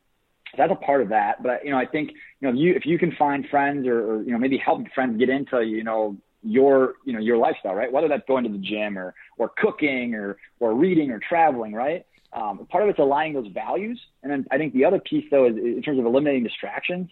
[0.56, 1.42] that's a part of that.
[1.42, 2.10] But, you know, I think,
[2.40, 4.82] you know, if you, if you can find friends or, or, you know, maybe help
[4.94, 7.92] friends get into, you know, your, you know, your lifestyle, right?
[7.92, 12.06] Whether that's going to the gym or, or cooking or, or reading or traveling, right?
[12.32, 14.00] Um, part of it's aligning those values.
[14.22, 17.10] And then I think the other piece though, is in terms of eliminating distractions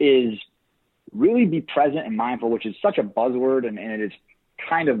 [0.00, 0.34] is
[1.12, 4.12] really be present and mindful, which is such a buzzword and, and it is
[4.68, 4.98] kind of,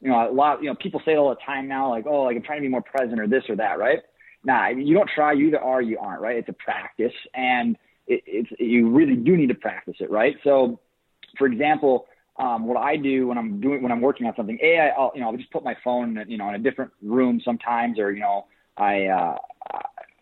[0.00, 2.24] you know, a lot, you know, people say it all the time now, like, oh,
[2.24, 4.00] like I'm trying to be more present or this or that, right?
[4.44, 6.36] Nah, you don't try, you either are, you aren't, right?
[6.36, 7.76] It's a practice and
[8.08, 10.36] it, it's, you really do need to practice it, right?
[10.42, 10.80] So,
[11.38, 12.08] for example,
[12.38, 15.20] um, what I do when I'm doing, when I'm working on something, a I'll you
[15.20, 18.20] know, I'll just put my phone, you know, in a different room sometimes, or, you
[18.20, 19.36] know, I, uh,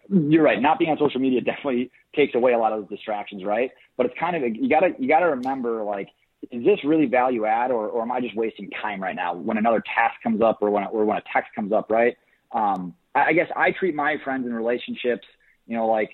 [0.08, 0.60] you're right.
[0.60, 3.70] Not being on social media definitely takes away a lot of those distractions, right?
[3.96, 6.08] But it's kind of you gotta you gotta remember like
[6.50, 9.58] is this really value add or, or am I just wasting time right now when
[9.58, 12.16] another task comes up or when, or when a text comes up, right?
[12.52, 15.26] Um, I, I guess I treat my friends and relationships,
[15.66, 16.10] you know, like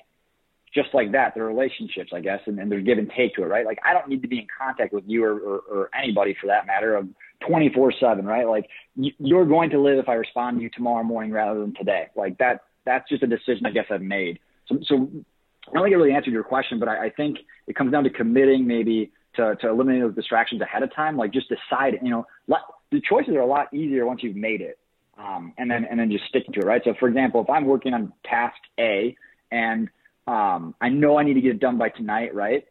[0.75, 1.33] just like that.
[1.35, 3.67] They're relationships, I guess, and, and there's give and take to it, right?
[3.67, 6.47] Like I don't need to be in contact with you or, or, or anybody for
[6.49, 7.09] that matter of
[7.47, 8.47] 24 seven, right?
[8.47, 12.09] Like you're going to live if I respond to you tomorrow morning rather than today.
[12.15, 14.39] Like that, that's just a decision I guess I've made.
[14.67, 17.77] So, so I don't think I really answered your question, but I, I think it
[17.77, 21.17] comes down to committing maybe to, to eliminate those distractions ahead of time.
[21.17, 22.61] Like just decide, you know, let,
[22.91, 24.79] the choices are a lot easier once you've made it.
[25.19, 26.83] Um, and then, and then just sticking to it, right?
[26.85, 29.17] So for example, if I'm working on task A
[29.51, 29.89] and,
[30.27, 32.65] um, I know I need to get it done by tonight, right?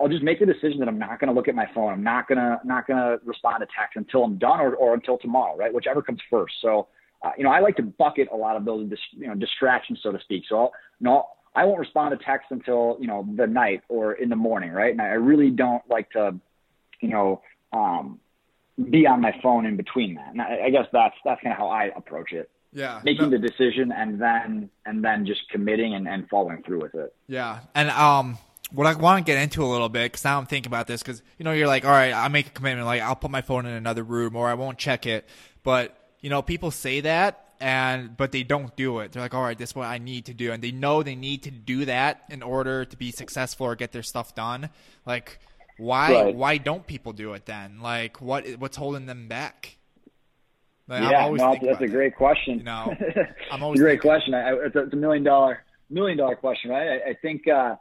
[0.00, 1.92] I'll just make the decision that I'm not going to look at my phone.
[1.92, 4.94] I'm not going to, not going to respond to text until I'm done or, or
[4.94, 5.72] until tomorrow, right?
[5.72, 6.54] Whichever comes first.
[6.60, 6.88] So,
[7.22, 10.10] uh, you know, I like to bucket a lot of those, you know, distractions, so
[10.10, 10.44] to speak.
[10.48, 14.28] So I'll, know, I won't respond to text until, you know, the night or in
[14.28, 14.90] the morning, right?
[14.90, 16.34] And I really don't like to,
[17.00, 17.42] you know,
[17.72, 18.18] um,
[18.90, 20.30] be on my phone in between that.
[20.32, 22.50] And I, I guess that's, that's kind of how I approach it.
[22.72, 23.00] Yeah.
[23.04, 23.38] Making no.
[23.38, 27.14] the decision and then, and then just committing and, and following through with it.
[27.26, 27.60] Yeah.
[27.74, 28.38] And, um,
[28.72, 31.02] what I want to get into a little bit, because now I'm thinking about this,
[31.02, 33.42] because you know you're like, all right, I make a commitment, like I'll put my
[33.42, 35.28] phone in another room or I won't check it.
[35.62, 39.12] But you know, people say that, and but they don't do it.
[39.12, 41.14] They're like, all right, this is what I need to do, and they know they
[41.14, 44.70] need to do that in order to be successful or get their stuff done.
[45.06, 45.38] Like,
[45.78, 46.34] why right.
[46.34, 47.80] why don't people do it then?
[47.80, 49.76] Like, what what's holding them back?
[50.88, 52.58] Like, yeah, no, that's a great question.
[52.58, 52.94] You know,
[53.50, 54.34] I'm always a great question.
[54.34, 57.00] I, it's, a, it's, a, million dollar million dollar question, right?
[57.06, 57.76] I, I think uh,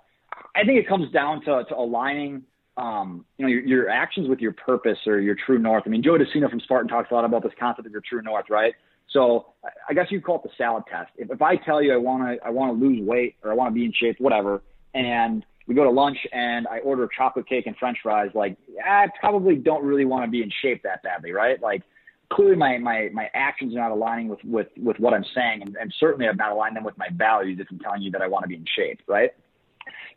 [0.56, 2.44] I think it comes down to, to aligning
[2.78, 5.84] um, you know, your, your, actions with your purpose or your true north.
[5.86, 8.02] I mean, Joe De Sena from Spartan talks a lot about this concept of your
[8.02, 8.74] true north, right?
[9.10, 9.48] So
[9.90, 11.12] I guess you call it the salad test.
[11.18, 13.56] If, if I tell you I want to I want to lose weight or I
[13.56, 14.62] want to be in shape, whatever,
[14.94, 19.08] and we go to lunch and I order chocolate cake and French fries, like I
[19.20, 21.62] probably don't really want to be in shape that badly, right?
[21.62, 21.84] Like
[22.32, 25.76] clearly my my my actions are not aligning with with with what I'm saying, and,
[25.76, 27.60] and certainly I'm not aligning them with my values.
[27.60, 29.32] If I'm telling you that I want to be in shape, right?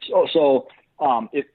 [0.09, 0.69] So so
[1.05, 1.47] um, if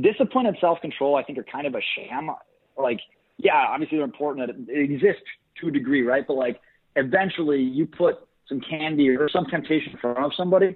[0.00, 2.30] discipline and self control, I think are kind of a sham.
[2.76, 3.00] Like
[3.36, 5.22] yeah, obviously they're important that it exists
[5.60, 6.26] to a degree, right?
[6.26, 6.60] But like
[6.96, 8.16] eventually you put
[8.48, 10.74] some candy or some temptation in front of somebody,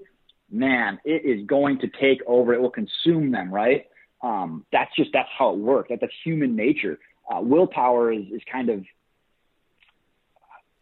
[0.51, 2.55] man, it is going to take over.
[2.55, 3.87] It will consume them, right?
[4.23, 5.91] Um, that's just that's how it works.
[5.91, 6.99] That, that's human nature.
[7.31, 8.85] Uh, willpower is is kind of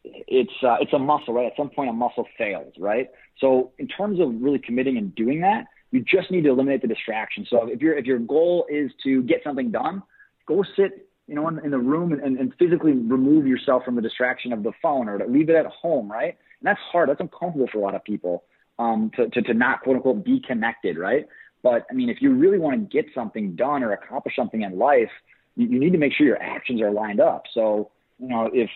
[0.05, 1.47] it's uh, it's a muscle, right?
[1.47, 3.11] At some point, a muscle fails, right?
[3.39, 6.89] So, in terms of really committing and doing that, you just need to eliminate the
[6.89, 7.47] distraction.
[7.49, 10.03] So, if your if your goal is to get something done,
[10.47, 14.03] go sit, you know, in, in the room and, and physically remove yourself from the
[14.03, 16.37] distraction of the phone, or to leave it at home, right?
[16.61, 17.09] And that's hard.
[17.09, 18.45] That's uncomfortable for a lot of people
[18.79, 21.27] um, to, to to not quote unquote be connected, right?
[21.63, 24.79] But I mean, if you really want to get something done or accomplish something in
[24.79, 25.11] life,
[25.57, 27.45] you, need to make sure your actions are lined up.
[27.53, 28.71] So, you know, if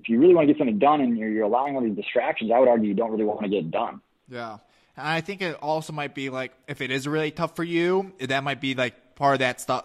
[0.00, 2.50] if you really want to get something done and you're, you're allowing all these distractions,
[2.54, 4.00] I would argue you don't really want to get done.
[4.30, 4.58] Yeah.
[4.96, 8.12] And I think it also might be like if it is really tough for you,
[8.18, 9.84] that might be like part of that stuff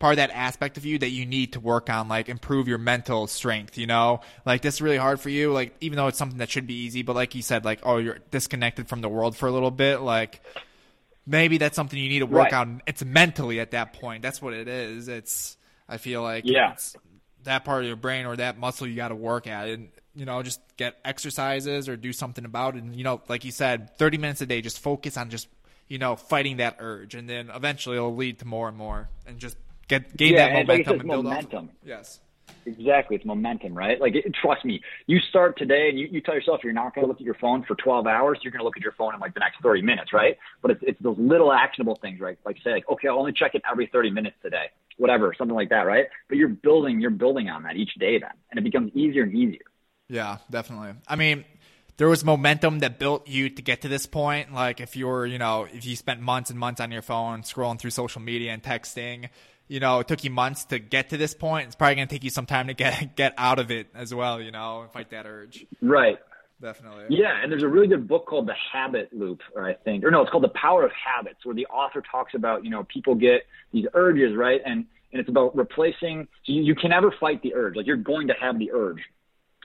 [0.00, 2.78] part of that aspect of you that you need to work on, like improve your
[2.78, 4.22] mental strength, you know?
[4.46, 6.74] Like this is really hard for you, like even though it's something that should be
[6.74, 9.70] easy, but like you said, like, oh, you're disconnected from the world for a little
[9.70, 10.40] bit, like
[11.26, 12.54] maybe that's something you need to work right.
[12.54, 12.82] on.
[12.86, 14.22] It's mentally at that point.
[14.22, 15.08] That's what it is.
[15.08, 15.56] It's
[15.88, 16.72] I feel like yeah.
[16.72, 16.96] it's
[17.44, 20.24] that part of your brain or that muscle you got to work at and you
[20.24, 23.96] know just get exercises or do something about it and you know like you said
[23.96, 25.48] 30 minutes a day just focus on just
[25.88, 29.38] you know fighting that urge and then eventually it'll lead to more and more and
[29.38, 29.56] just
[29.88, 31.64] get gain yeah, that momentum and, and build momentum.
[31.66, 32.20] off yes
[32.66, 34.00] Exactly, it's momentum, right?
[34.00, 37.04] Like, it, trust me, you start today and you, you tell yourself you're not going
[37.04, 38.38] to look at your phone for 12 hours.
[38.42, 40.36] You're going to look at your phone in like the next 30 minutes, right?
[40.62, 42.38] But it's, it's those little actionable things, right?
[42.44, 44.66] Like say, like, okay, I'll only check it every 30 minutes today
[45.00, 46.06] whatever, something like that, right?
[46.28, 49.34] But you're building, you're building on that each day then, and it becomes easier and
[49.34, 49.64] easier.
[50.08, 50.92] Yeah, definitely.
[51.08, 51.44] I mean,
[52.00, 54.54] there was momentum that built you to get to this point.
[54.54, 57.42] Like if you were, you know, if you spent months and months on your phone
[57.42, 59.28] scrolling through social media and texting,
[59.68, 61.66] you know, it took you months to get to this point.
[61.66, 64.14] It's probably going to take you some time to get get out of it as
[64.14, 65.66] well, you know, and fight that urge.
[65.82, 66.18] Right.
[66.62, 67.04] Definitely.
[67.10, 70.10] Yeah, and there's a really good book called The Habit Loop, or I think, or
[70.10, 73.14] no, it's called The Power of Habits, where the author talks about, you know, people
[73.14, 74.62] get these urges, right?
[74.64, 76.28] And and it's about replacing.
[76.46, 77.76] So you, you can never fight the urge.
[77.76, 79.02] Like you're going to have the urge,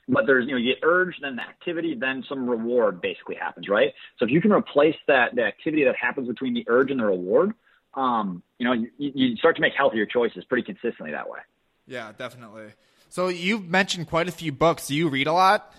[0.07, 3.67] but there's you know you get urge, then the activity, then some reward basically happens,
[3.67, 3.93] right?
[4.19, 7.05] So if you can replace that the activity that happens between the urge and the
[7.05, 7.53] reward,
[7.95, 11.39] um, you know you, you start to make healthier choices pretty consistently that way.
[11.87, 12.67] Yeah, definitely.
[13.09, 14.87] So you've mentioned quite a few books.
[14.87, 15.73] Do you read a lot?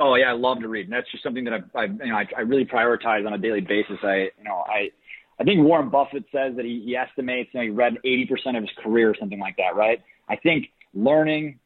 [0.00, 0.86] Oh yeah, I love to read.
[0.86, 3.38] And that's just something that I, I you know, I, I really prioritize on a
[3.38, 3.98] daily basis.
[4.02, 4.90] I, you know, I,
[5.38, 8.62] I think Warren Buffett says that he, he estimates, you know, he read 80% of
[8.62, 10.02] his career or something like that, right?
[10.28, 11.58] I think learning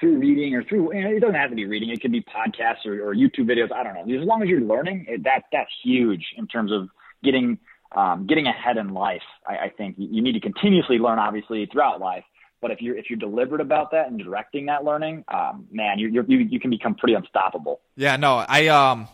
[0.00, 1.90] through reading or through, you know, it doesn't have to be reading.
[1.90, 3.70] It could be podcasts or, or YouTube videos.
[3.72, 4.20] I don't know.
[4.20, 6.88] As long as you're learning, it, that, that's huge in terms of
[7.22, 7.58] getting,
[7.94, 9.22] um, getting ahead in life.
[9.46, 12.24] I, I think you need to continuously learn, obviously, throughout life.
[12.62, 16.08] But if you're if you're deliberate about that and directing that learning, um, man, you
[16.08, 17.80] you you can become pretty unstoppable.
[17.96, 19.08] Yeah, no, I um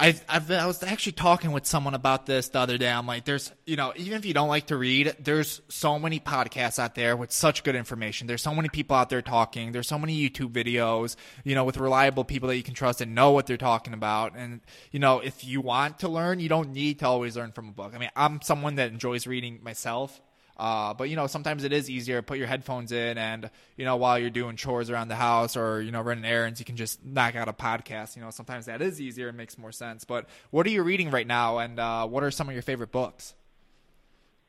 [0.00, 2.90] I I've, I was actually talking with someone about this the other day.
[2.90, 6.18] I'm like, there's you know, even if you don't like to read, there's so many
[6.18, 8.26] podcasts out there with such good information.
[8.26, 9.72] There's so many people out there talking.
[9.72, 13.14] There's so many YouTube videos, you know, with reliable people that you can trust and
[13.14, 14.34] know what they're talking about.
[14.36, 17.68] And you know, if you want to learn, you don't need to always learn from
[17.68, 17.92] a book.
[17.94, 20.18] I mean, I'm someone that enjoys reading myself.
[20.60, 22.16] Uh, but you know, sometimes it is easier.
[22.16, 23.48] To put your headphones in, and
[23.78, 26.66] you know, while you're doing chores around the house or you know running errands, you
[26.66, 28.14] can just knock out a podcast.
[28.14, 30.04] You know, sometimes that is easier and makes more sense.
[30.04, 32.92] But what are you reading right now, and uh, what are some of your favorite
[32.92, 33.32] books?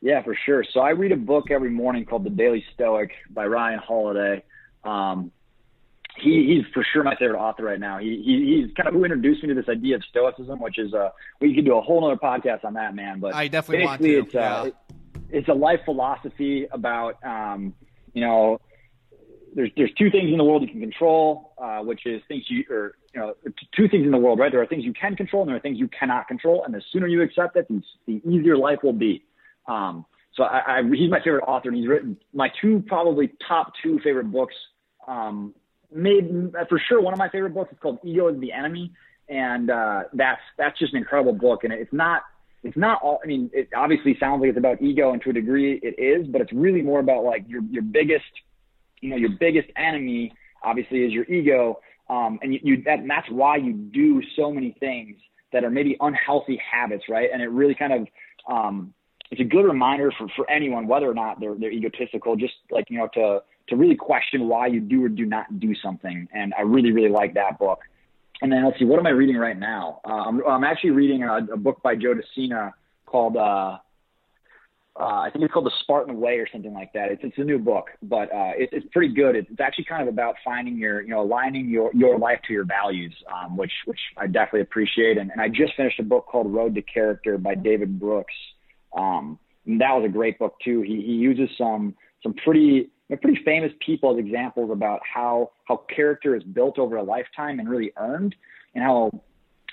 [0.01, 0.65] Yeah, for sure.
[0.73, 4.43] So I read a book every morning called The Daily Stoic by Ryan Holiday.
[4.83, 5.31] Um,
[6.17, 7.99] he, he's for sure my favorite author right now.
[7.99, 10.93] He, he he's kind of who introduced me to this idea of Stoicism, which is
[10.93, 13.21] uh, we could do a whole other podcast on that, man.
[13.21, 14.27] But I definitely basically want to.
[14.27, 14.90] It's, uh, yeah
[15.31, 17.73] it's a life philosophy about um,
[18.13, 18.59] you know
[19.53, 22.63] there's there's two things in the world you can control, uh, which is things you
[22.69, 23.33] or you know
[23.75, 24.51] two things in the world, right?
[24.51, 26.63] There are things you can control, and there are things you cannot control.
[26.63, 29.23] And the sooner you accept it, the, the easier life will be.
[29.67, 33.73] Um, so I, I, he's my favorite author, and he's written my two probably top
[33.83, 34.55] two favorite books.
[35.07, 35.53] Um,
[35.93, 38.93] made for sure one of my favorite books is called Ego is the Enemy,
[39.27, 41.63] and uh, that's that's just an incredible book.
[41.63, 42.23] And it's not
[42.63, 43.19] it's not all.
[43.23, 46.27] I mean, it obviously sounds like it's about ego, and to a degree, it is.
[46.27, 48.25] But it's really more about like your your biggest,
[49.01, 50.33] you know, your biggest enemy
[50.63, 54.51] obviously is your ego, um, and you, you that and that's why you do so
[54.51, 55.17] many things
[55.53, 57.29] that are maybe unhealthy habits, right?
[57.31, 58.07] And it really kind of
[58.47, 58.93] um,
[59.31, 62.89] it's a good reminder for for anyone, whether or not they're they're egotistical, just like
[62.89, 66.27] you know to to really question why you do or do not do something.
[66.33, 67.79] And I really really like that book.
[68.41, 70.01] And then let's see, what am I reading right now?
[70.03, 72.73] Uh, I'm, I'm actually reading a, a book by Joe De Sena
[73.05, 73.77] called uh,
[74.99, 77.11] uh, I think it's called The Spartan Way or something like that.
[77.11, 79.35] It's, it's a new book, but uh, it, it's pretty good.
[79.37, 82.53] It's, it's actually kind of about finding your, you know, aligning your, your life to
[82.53, 85.17] your values, um, which, which I definitely appreciate.
[85.17, 88.33] And, and I just finished a book called Road to Character by David Brooks.
[88.95, 90.81] Um, and that was a great book too.
[90.81, 96.35] He, he uses some, some pretty, pretty famous people as examples about how, how character
[96.35, 98.35] is built over a lifetime and really earned
[98.75, 99.11] and how,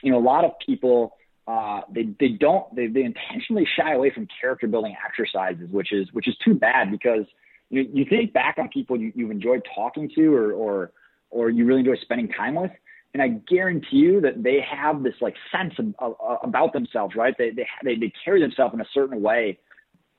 [0.02, 1.16] you know, a lot of people,
[1.48, 6.06] uh, they they don't they they intentionally shy away from character building exercises, which is
[6.12, 7.24] which is too bad because
[7.70, 10.92] you you think back on people you, you've enjoyed talking to or or
[11.30, 12.70] or you really enjoy spending time with,
[13.14, 17.34] and I guarantee you that they have this like sense of, of, about themselves, right?
[17.38, 19.58] They they they, they carry themselves in a certain way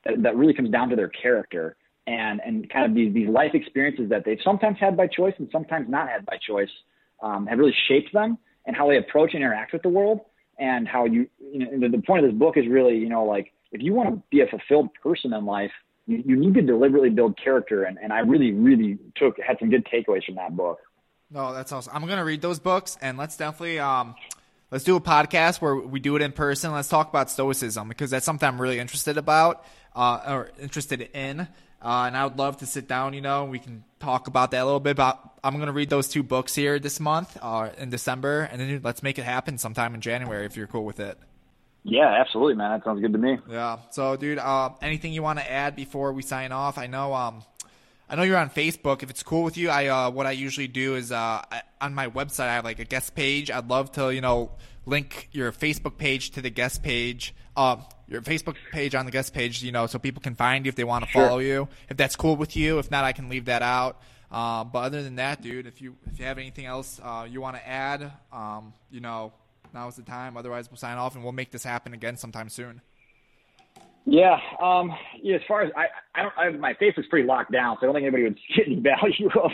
[0.04, 1.76] that, that really comes down to their character
[2.10, 5.48] and and kind of these these life experiences that they've sometimes had by choice and
[5.52, 6.74] sometimes not had by choice
[7.22, 8.36] um, have really shaped them
[8.66, 10.20] and how they approach and interact with the world
[10.58, 13.24] and how you, you know, the, the point of this book is really, you know,
[13.24, 15.72] like if you want to be a fulfilled person in life,
[16.06, 17.84] you, you need to deliberately build character.
[17.84, 20.78] And, and I really, really took, had some good takeaways from that book.
[21.30, 21.92] No, that's awesome.
[21.94, 24.16] I'm to read those books and let's definitely, um,
[24.70, 26.72] let's do a podcast where we do it in person.
[26.72, 31.48] Let's talk about stoicism because that's something I'm really interested about, uh, or interested in.
[31.82, 34.62] Uh, and I would love to sit down, you know, we can talk about that
[34.62, 34.92] a little bit.
[34.92, 38.60] About I'm going to read those two books here this month, uh, in December, and
[38.60, 41.18] then let's make it happen sometime in January if you're cool with it.
[41.82, 42.70] Yeah, absolutely, man.
[42.72, 43.38] That sounds good to me.
[43.48, 43.78] Yeah.
[43.90, 46.76] So, dude, uh, anything you want to add before we sign off?
[46.76, 47.42] I know, um,
[48.10, 49.04] I know you're on Facebook.
[49.04, 51.94] If it's cool with you, I uh, what I usually do is uh, I, on
[51.94, 53.52] my website I have like a guest page.
[53.52, 54.50] I'd love to, you know,
[54.84, 57.32] link your Facebook page to the guest page.
[57.56, 57.76] Uh,
[58.08, 60.74] your Facebook page on the guest page, you know, so people can find you if
[60.74, 61.24] they want to Sure.
[61.28, 61.68] follow you.
[61.88, 64.00] If that's cool with you, if not, I can leave that out.
[64.28, 67.40] Uh, but other than that, dude, if you if you have anything else uh, you
[67.40, 69.32] want to add, um, you know,
[69.72, 70.36] now's the time.
[70.36, 72.80] Otherwise, we'll sign off and we'll make this happen again sometime soon.
[74.06, 74.36] Yeah.
[74.62, 74.92] Um,
[75.22, 77.84] yeah, as far as I, I don't, I, my face is pretty locked down, so
[77.84, 79.50] I don't think anybody would get any value of,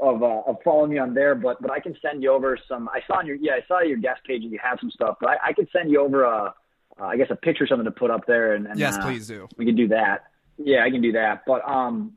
[0.00, 2.88] of, uh, of following me on there, but, but I can send you over some,
[2.88, 5.16] I saw on your, yeah, I saw your guest page and you have some stuff,
[5.20, 6.54] but I, I could send you over a,
[7.00, 9.02] uh, I guess a picture or something to put up there and, and Yes, uh,
[9.02, 9.48] please do.
[9.56, 10.24] We can do that.
[10.58, 11.42] Yeah, I can do that.
[11.46, 12.16] But, um,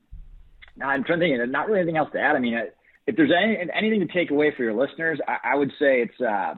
[0.81, 2.35] I'm trying to think, not really anything else to add.
[2.35, 2.57] I mean,
[3.05, 6.21] if there's any, anything to take away for your listeners, I, I would say it's,
[6.21, 6.55] uh,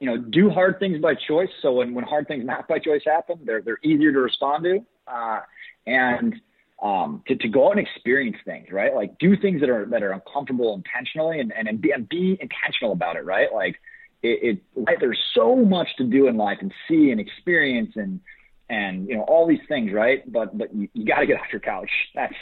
[0.00, 1.48] you know, do hard things by choice.
[1.62, 4.84] So when, when hard things not by choice happen, they're, they're easier to respond to.
[5.06, 5.40] Uh,
[5.86, 6.34] and,
[6.82, 8.94] um, to, to go out and experience things, right?
[8.94, 12.36] Like do things that are, that are uncomfortable intentionally and, and, and be, and be
[12.40, 13.50] intentional about it, right?
[13.52, 13.76] Like
[14.22, 18.20] it, it right, there's so much to do in life and see and experience and,
[18.68, 20.30] and, you know, all these things, right?
[20.30, 21.90] But, but you, you got to get off your couch.
[22.14, 22.34] That's,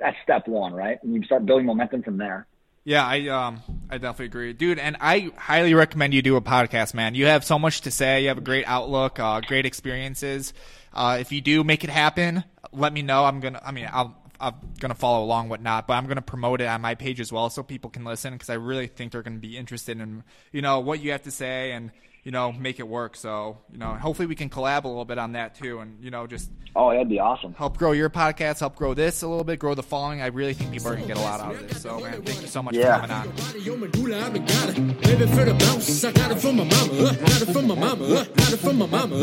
[0.00, 0.98] that's step one, right?
[1.04, 2.48] And you start building momentum from there.
[2.86, 4.78] Yeah, I um I definitely agree, dude.
[4.78, 7.16] And I highly recommend you do a podcast, man.
[7.16, 8.22] You have so much to say.
[8.22, 10.54] You have a great outlook, uh, great experiences.
[10.92, 13.24] Uh, if you do make it happen, let me know.
[13.24, 13.60] I'm gonna.
[13.62, 14.16] I mean, I'll.
[14.38, 17.50] I'm gonna follow along, whatnot, but I'm gonna promote it on my page as well,
[17.50, 20.22] so people can listen because I really think they're gonna be interested in,
[20.52, 21.90] you know, what you have to say and
[22.26, 23.14] you know make it work.
[23.16, 26.10] So you know, hopefully we can collab a little bit on that too, and you
[26.10, 27.54] know, just Oh, that'd be awesome.
[27.54, 30.20] help grow your podcast, help grow this a little bit, grow the following.
[30.20, 31.80] I really think people are gonna get a lot out of this.
[31.80, 33.00] So man, thank you so much Yeah.
[33.00, 33.62] for coming on.
[33.64, 35.00] Yo, medulla, I've been got it.
[35.02, 37.14] Baby, for the bounce, I got it from my mama.
[37.14, 38.06] Got it from my mama.
[38.40, 39.16] Got it from my mama.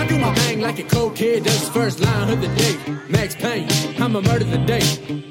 [0.00, 2.76] I do my thing like a cold kid does first line of the day.
[3.08, 3.68] Max Payne,
[4.02, 4.82] I'ma murder the day.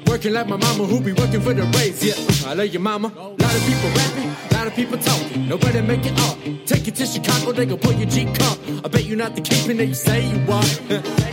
[0.08, 2.02] Working like my mama who be working for the race.
[2.02, 3.08] Yeah, I love your mama.
[3.08, 5.48] lot of people rapping, lot of people talking.
[5.48, 6.36] Nobody make it up.
[6.66, 8.58] Take it to Chicago, they gon' pull your G cup.
[8.84, 10.62] I bet you're not the kingpin that you say you are.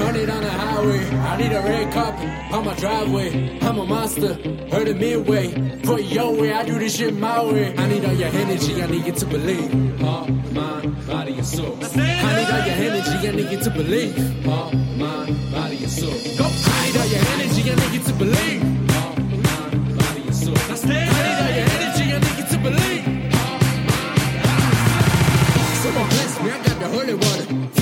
[0.00, 3.58] Running on the highway, I need a red carpet on my driveway.
[3.60, 4.34] I'm a monster,
[4.70, 5.52] heard it midway.
[5.82, 7.76] Put your way, I do this shit my way.
[7.76, 10.00] I need all your energy, I need you to believe.
[10.00, 11.76] Heart, mind, body, and soul.
[11.82, 14.44] I need all your energy, I need you to believe.
[14.46, 16.18] Heart, mind, body, and soul.
[16.38, 16.46] Go.
[16.46, 18.77] I need all your energy, I need you to believe.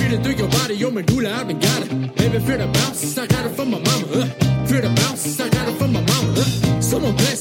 [0.07, 0.21] Water.
[0.21, 2.15] Feeling through your body, your medulla, I've been got it.
[2.15, 4.07] Baby, feel the bounce, I got it from my mama.
[4.13, 4.56] Uh.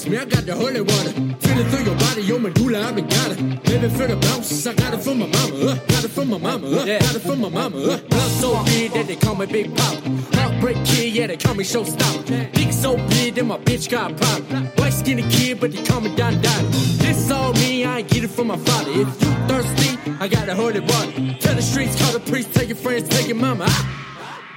[0.08, 1.10] Me, I got the holy water.
[1.10, 3.38] Feel it through your body, your medulla, I've been got it.
[3.64, 5.56] Baby, feel the bounce, I got it from my mama.
[5.56, 5.74] Uh.
[5.88, 6.66] Got it from my mama.
[6.68, 6.84] Uh.
[6.84, 7.76] Got it from my mama.
[7.76, 7.98] Uh.
[7.98, 9.96] Blood so big that they call me Big Pop.
[10.34, 12.52] Heartbreak kid, yeah, they call me Showstopper.
[12.52, 14.42] Dick so big that my bitch got pop.
[14.78, 16.70] White skinny kid, but they call me Don Don.
[17.02, 18.90] This all me, I ain't get it from my father.
[18.92, 21.12] If you thirsty, I got a holy water.
[21.40, 23.64] Tell the streets, call the priest, tell your friends, tell your mama.
[23.66, 23.96] Ah!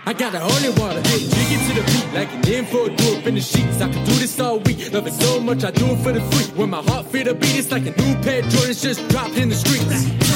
[0.05, 1.01] I got a holy water.
[1.01, 2.87] Hey, it to the beat like an info.
[2.89, 3.81] Do up in the sheets.
[3.81, 4.91] I can do this all week.
[4.93, 6.45] Love it so much, I do it for the free.
[6.55, 9.37] When my heart feel the beat, it's like a new pair of Jordans just dropped
[9.37, 10.28] in the streets.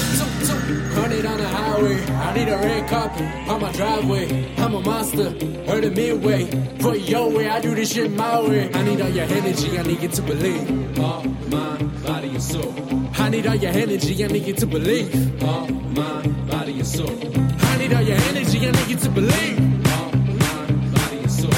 [0.95, 4.55] Hundred on the highway, I need a red carpet on my driveway.
[4.57, 5.29] I'm a monster,
[5.65, 6.45] heard it midway.
[6.79, 8.71] Put your way, I do this shit my way.
[8.73, 10.99] I need all your energy, I need you to believe.
[10.99, 12.73] All mind, body, and soul.
[13.15, 15.43] I need all your energy, I need you to believe.
[15.43, 17.09] All mind, body, and soul.
[17.09, 19.87] I need all your energy, I need you to believe.
[19.93, 21.51] All mind, body, and soul.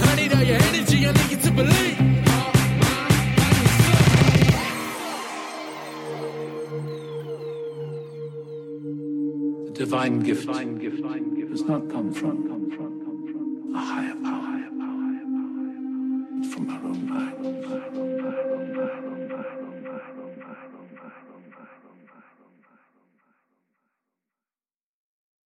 [0.00, 1.89] I need all your energy, I need you to believe.
[9.90, 14.60] divine gift does not come from a higher power,
[16.48, 17.59] from our own mind.